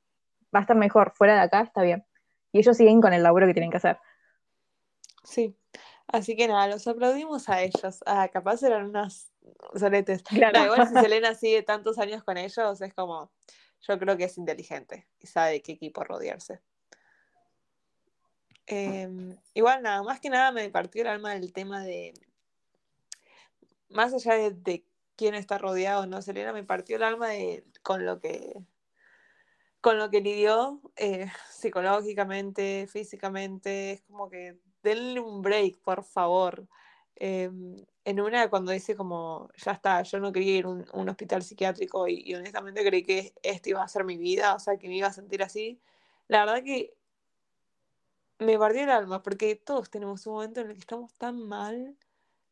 [0.55, 2.05] va a estar mejor fuera de acá, está bien.
[2.51, 3.97] Y ellos siguen con el laburo que tienen que hacer.
[5.23, 5.57] Sí,
[6.07, 8.03] así que nada, los aplaudimos a ellos.
[8.05, 9.31] Ah, capaz eran unas
[9.75, 10.23] soletes.
[10.23, 10.65] Claro.
[10.65, 13.31] igual si Selena sigue tantos años con ellos, es como,
[13.81, 16.61] yo creo que es inteligente y sabe de qué equipo rodearse.
[18.65, 22.13] Em, igual nada, más que nada me partió el alma del tema de,
[23.89, 24.83] más allá de,
[25.15, 26.21] quién está rodeado, ¿no?
[26.21, 28.55] Selena me partió el alma de, con lo que
[29.81, 36.67] con lo que lidió eh, psicológicamente, físicamente, es como que denle un break, por favor.
[37.15, 37.75] Em,
[38.05, 42.07] en una, cuando dice como, ya está, yo no quería ir a un, hospital psiquiátrico
[42.07, 45.07] y, honestamente creí que esto iba a ser mi vida, o sea, que me iba
[45.07, 45.79] a sentir así,
[46.27, 46.93] la verdad que
[48.39, 51.97] me partió el alma, porque todos tenemos un momento en el que estamos tan mal,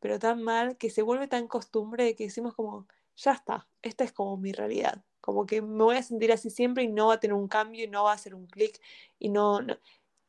[0.00, 4.04] pero tan mal, que se vuelve tan costumbre de que decimos como, ya está, esta
[4.04, 7.14] es como mi realidad, como que me voy a sentir así siempre y no va
[7.14, 8.80] a tener un cambio y no va a hacer un clic
[9.18, 9.60] y no,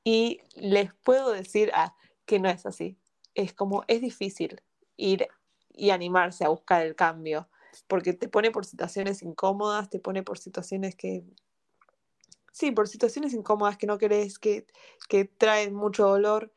[0.09, 1.93] y les puedo decir ah,
[2.25, 2.97] que no es así,
[3.35, 4.61] es como, es difícil
[4.95, 5.27] ir
[5.73, 7.49] y animarse a buscar el cambio,
[7.87, 11.25] porque te pone por situaciones incómodas, te pone por situaciones que,
[12.53, 14.65] sí, por situaciones incómodas que no querés, que,
[15.09, 16.53] que traen mucho dolor,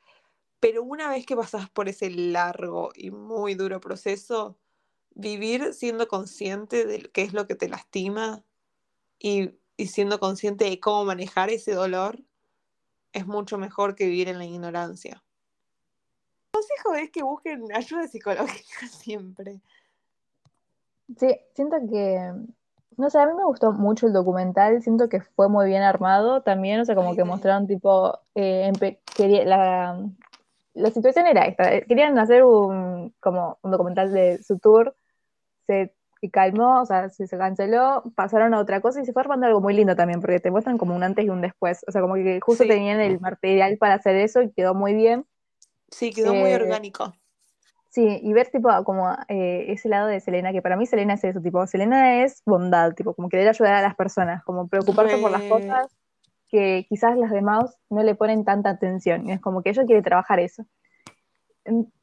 [0.60, 4.60] pero una vez que pasas por ese largo y muy duro proceso,
[5.10, 8.44] vivir siendo consciente de qué es lo que te lastima
[9.18, 12.22] y siendo consciente de cómo manejar ese dolor
[13.12, 15.22] es mucho mejor que vivir en la ignorancia
[16.60, 19.60] consejo es que busquen ayuda psicológica siempre.
[21.16, 22.32] Sí, siento que,
[22.96, 26.42] no sé, a mí me gustó mucho el documental, siento que fue muy bien armado
[26.42, 28.70] también, o sea, como que mostraron tipo, eh,
[29.44, 30.08] la,
[30.74, 34.94] la situación era esta, querían hacer un, como un documental de su tour,
[35.66, 35.92] se
[36.28, 39.60] calmó, o sea, se, se, canceló, pasaron a otra cosa y se fue armando algo
[39.60, 42.14] muy lindo también, porque te muestran como un antes y un después, o sea, como
[42.14, 45.24] que justo tenían el material para hacer eso y quedó muy bien.
[45.90, 47.14] Sí, quedó muy eh, orgánico.
[47.90, 51.24] Sí, y ver tipo como eh, ese lado de Selena, que para mí Selena es
[51.24, 55.30] eso, tipo, Selena es bondad, tipo, como querer ayudar a las personas, como preocuparse por
[55.30, 55.88] las cosas
[56.48, 60.02] que quizás las demás no le ponen tanta atención, y es como que ella quiere
[60.02, 60.64] trabajar eso.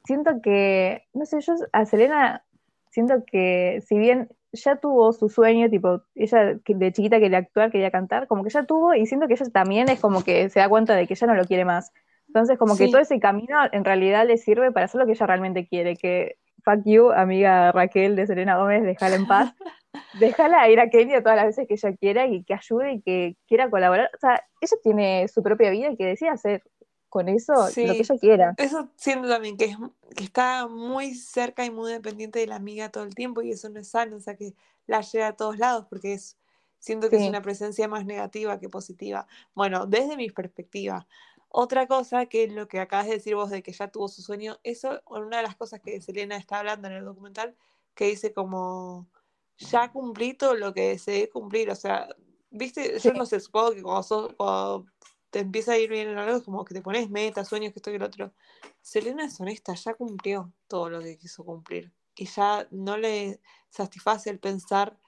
[0.04, 2.44] Siento que, no sé, yo a Selena
[2.90, 7.90] siento que si bien ya tuvo su sueño, tipo, ella de chiquita quería actuar, quería
[7.90, 10.68] cantar, como que ya tuvo, y siento que ella también es como que se da
[10.68, 11.92] cuenta de que ya no lo quiere más.
[12.28, 15.26] Entonces, como que todo ese camino en realidad le sirve para hacer lo que ella
[15.26, 19.54] realmente quiere, que fuck you, amiga Raquel de Serena Gómez, déjala en paz.
[20.20, 23.36] déjala ir a Kenia todas las veces que ella quiera y que ayude y que
[23.46, 24.10] quiera colaborar.
[24.14, 26.62] O sea, ella tiene su propia vida y que decide hacer
[27.08, 28.54] con eso lo que ella quiera.
[28.58, 29.76] Eso siento también que,
[30.16, 33.68] que está muy cerca y muy dependiente de la amiga todo el tiempo y eso
[33.68, 34.54] no es sano, o sea, que
[34.86, 36.36] la lleva a todos lados porque es
[36.78, 39.26] siento que es una presencia más negativa que positiva.
[39.54, 41.06] Bueno, desde mi perspectiva,
[41.48, 44.22] otra cosa que es lo que acabas de decir vos de que ya tuvo su
[44.22, 47.56] sueño, eso, una de las cosas que Selena está hablando en el documental,
[47.94, 49.08] que dice como,
[49.56, 52.08] ya cumplí todo lo que deseé cumplir, o sea,
[52.50, 54.86] viste, yo no sé, supongo que cuando,
[55.30, 57.90] te empieza a ir bien en algo, como que te pones metas, sueños, que esto
[57.90, 58.32] y el otro.
[58.80, 64.30] Selena es honesta, ya cumplió todo lo que quiso cumplir y ya no le satisface
[64.30, 64.98] el pensar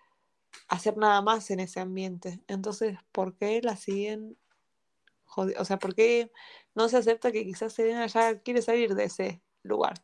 [0.68, 2.40] hacer nada más en ese ambiente.
[2.46, 4.36] Entonces, ¿por qué la siguen
[5.36, 6.30] o sea, ¿por qué
[6.74, 9.94] no se acepta que quizás Selena ya quiere salir de ese lugar?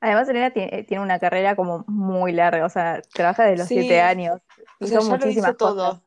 [0.00, 4.00] Además, Selena tiene, tiene una carrera como muy larga, o sea, trabaja desde los siete
[4.00, 4.40] años.
[4.80, 6.02] O sea, ya lo hizo todo.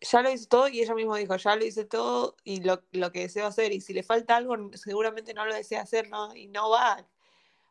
[0.00, 2.80] Ya lo hizo todo y ella misma dijo, ya lo hice todo y lo,
[3.12, 3.72] que deseo hacer.
[3.72, 6.34] Y si le falta algo, seguramente no lo desea hacer, ¿no?
[6.34, 7.06] Y no va.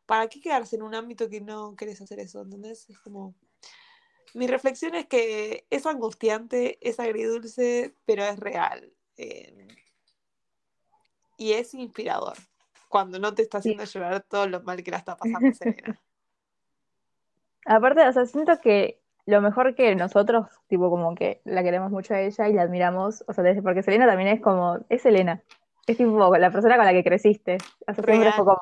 [0.05, 2.41] ¿Para qué quedarse en un ámbito que no querés hacer eso?
[2.41, 3.35] Entonces es como
[4.33, 8.93] mi reflexión es que es angustiante, es agridulce, pero es real.
[9.17, 9.67] Eh,
[11.37, 12.37] y es inspirador
[12.87, 16.01] cuando no te está haciendo llorar todo lo mal que la está pasando Selena.
[17.65, 22.13] Aparte, o sea, siento que lo mejor que nosotros, tipo, como que la queremos mucho
[22.13, 25.43] a ella y la admiramos, o sea, porque Selena también es como, es Selena,
[25.85, 27.57] es tipo la persona con la que creciste.
[27.85, 28.61] O sea, siempre fue como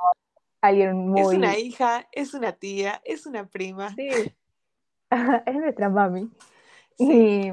[0.61, 1.21] alguien muy.
[1.21, 3.93] Es una hija, es una tía, es una prima.
[3.95, 4.09] Sí.
[5.45, 6.31] es nuestra mami.
[6.97, 7.51] Y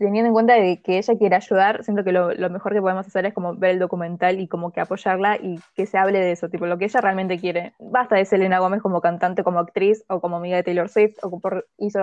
[0.00, 3.26] teniendo en cuenta de que ella quiere ayudar, siento que lo, mejor que podemos hacer
[3.26, 6.48] es como ver el documental y como que apoyarla y que se hable de eso,
[6.48, 7.74] tipo lo que ella realmente quiere.
[7.78, 11.38] Basta de Selena Gómez como cantante, como actriz, o como amiga de Taylor Swift, o
[11.38, 12.00] por, hizo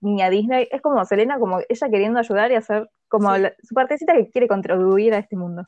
[0.00, 0.66] Niña Disney.
[0.72, 3.30] Es como Selena, como ella queriendo ayudar y hacer como
[3.62, 5.62] su partecita que quiere contribuir a este mundo.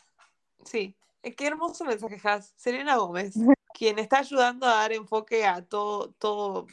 [0.65, 2.53] Sí, qué hermoso mensaje, Has.
[2.57, 3.35] Selena Gómez,
[3.73, 6.67] quien está ayudando a dar enfoque a todo, todo,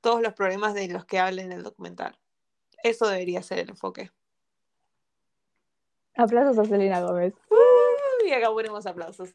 [0.00, 2.16] todos los problemas de los que habla en el documental.
[2.84, 4.10] Eso debería ser el enfoque.
[6.16, 7.32] Aplausos a Selena Gómez.
[7.48, 9.34] Uh, y acá ponemos aplausos.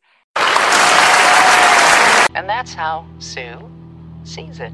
[2.35, 3.57] And that's how Sue
[4.23, 4.71] sees it.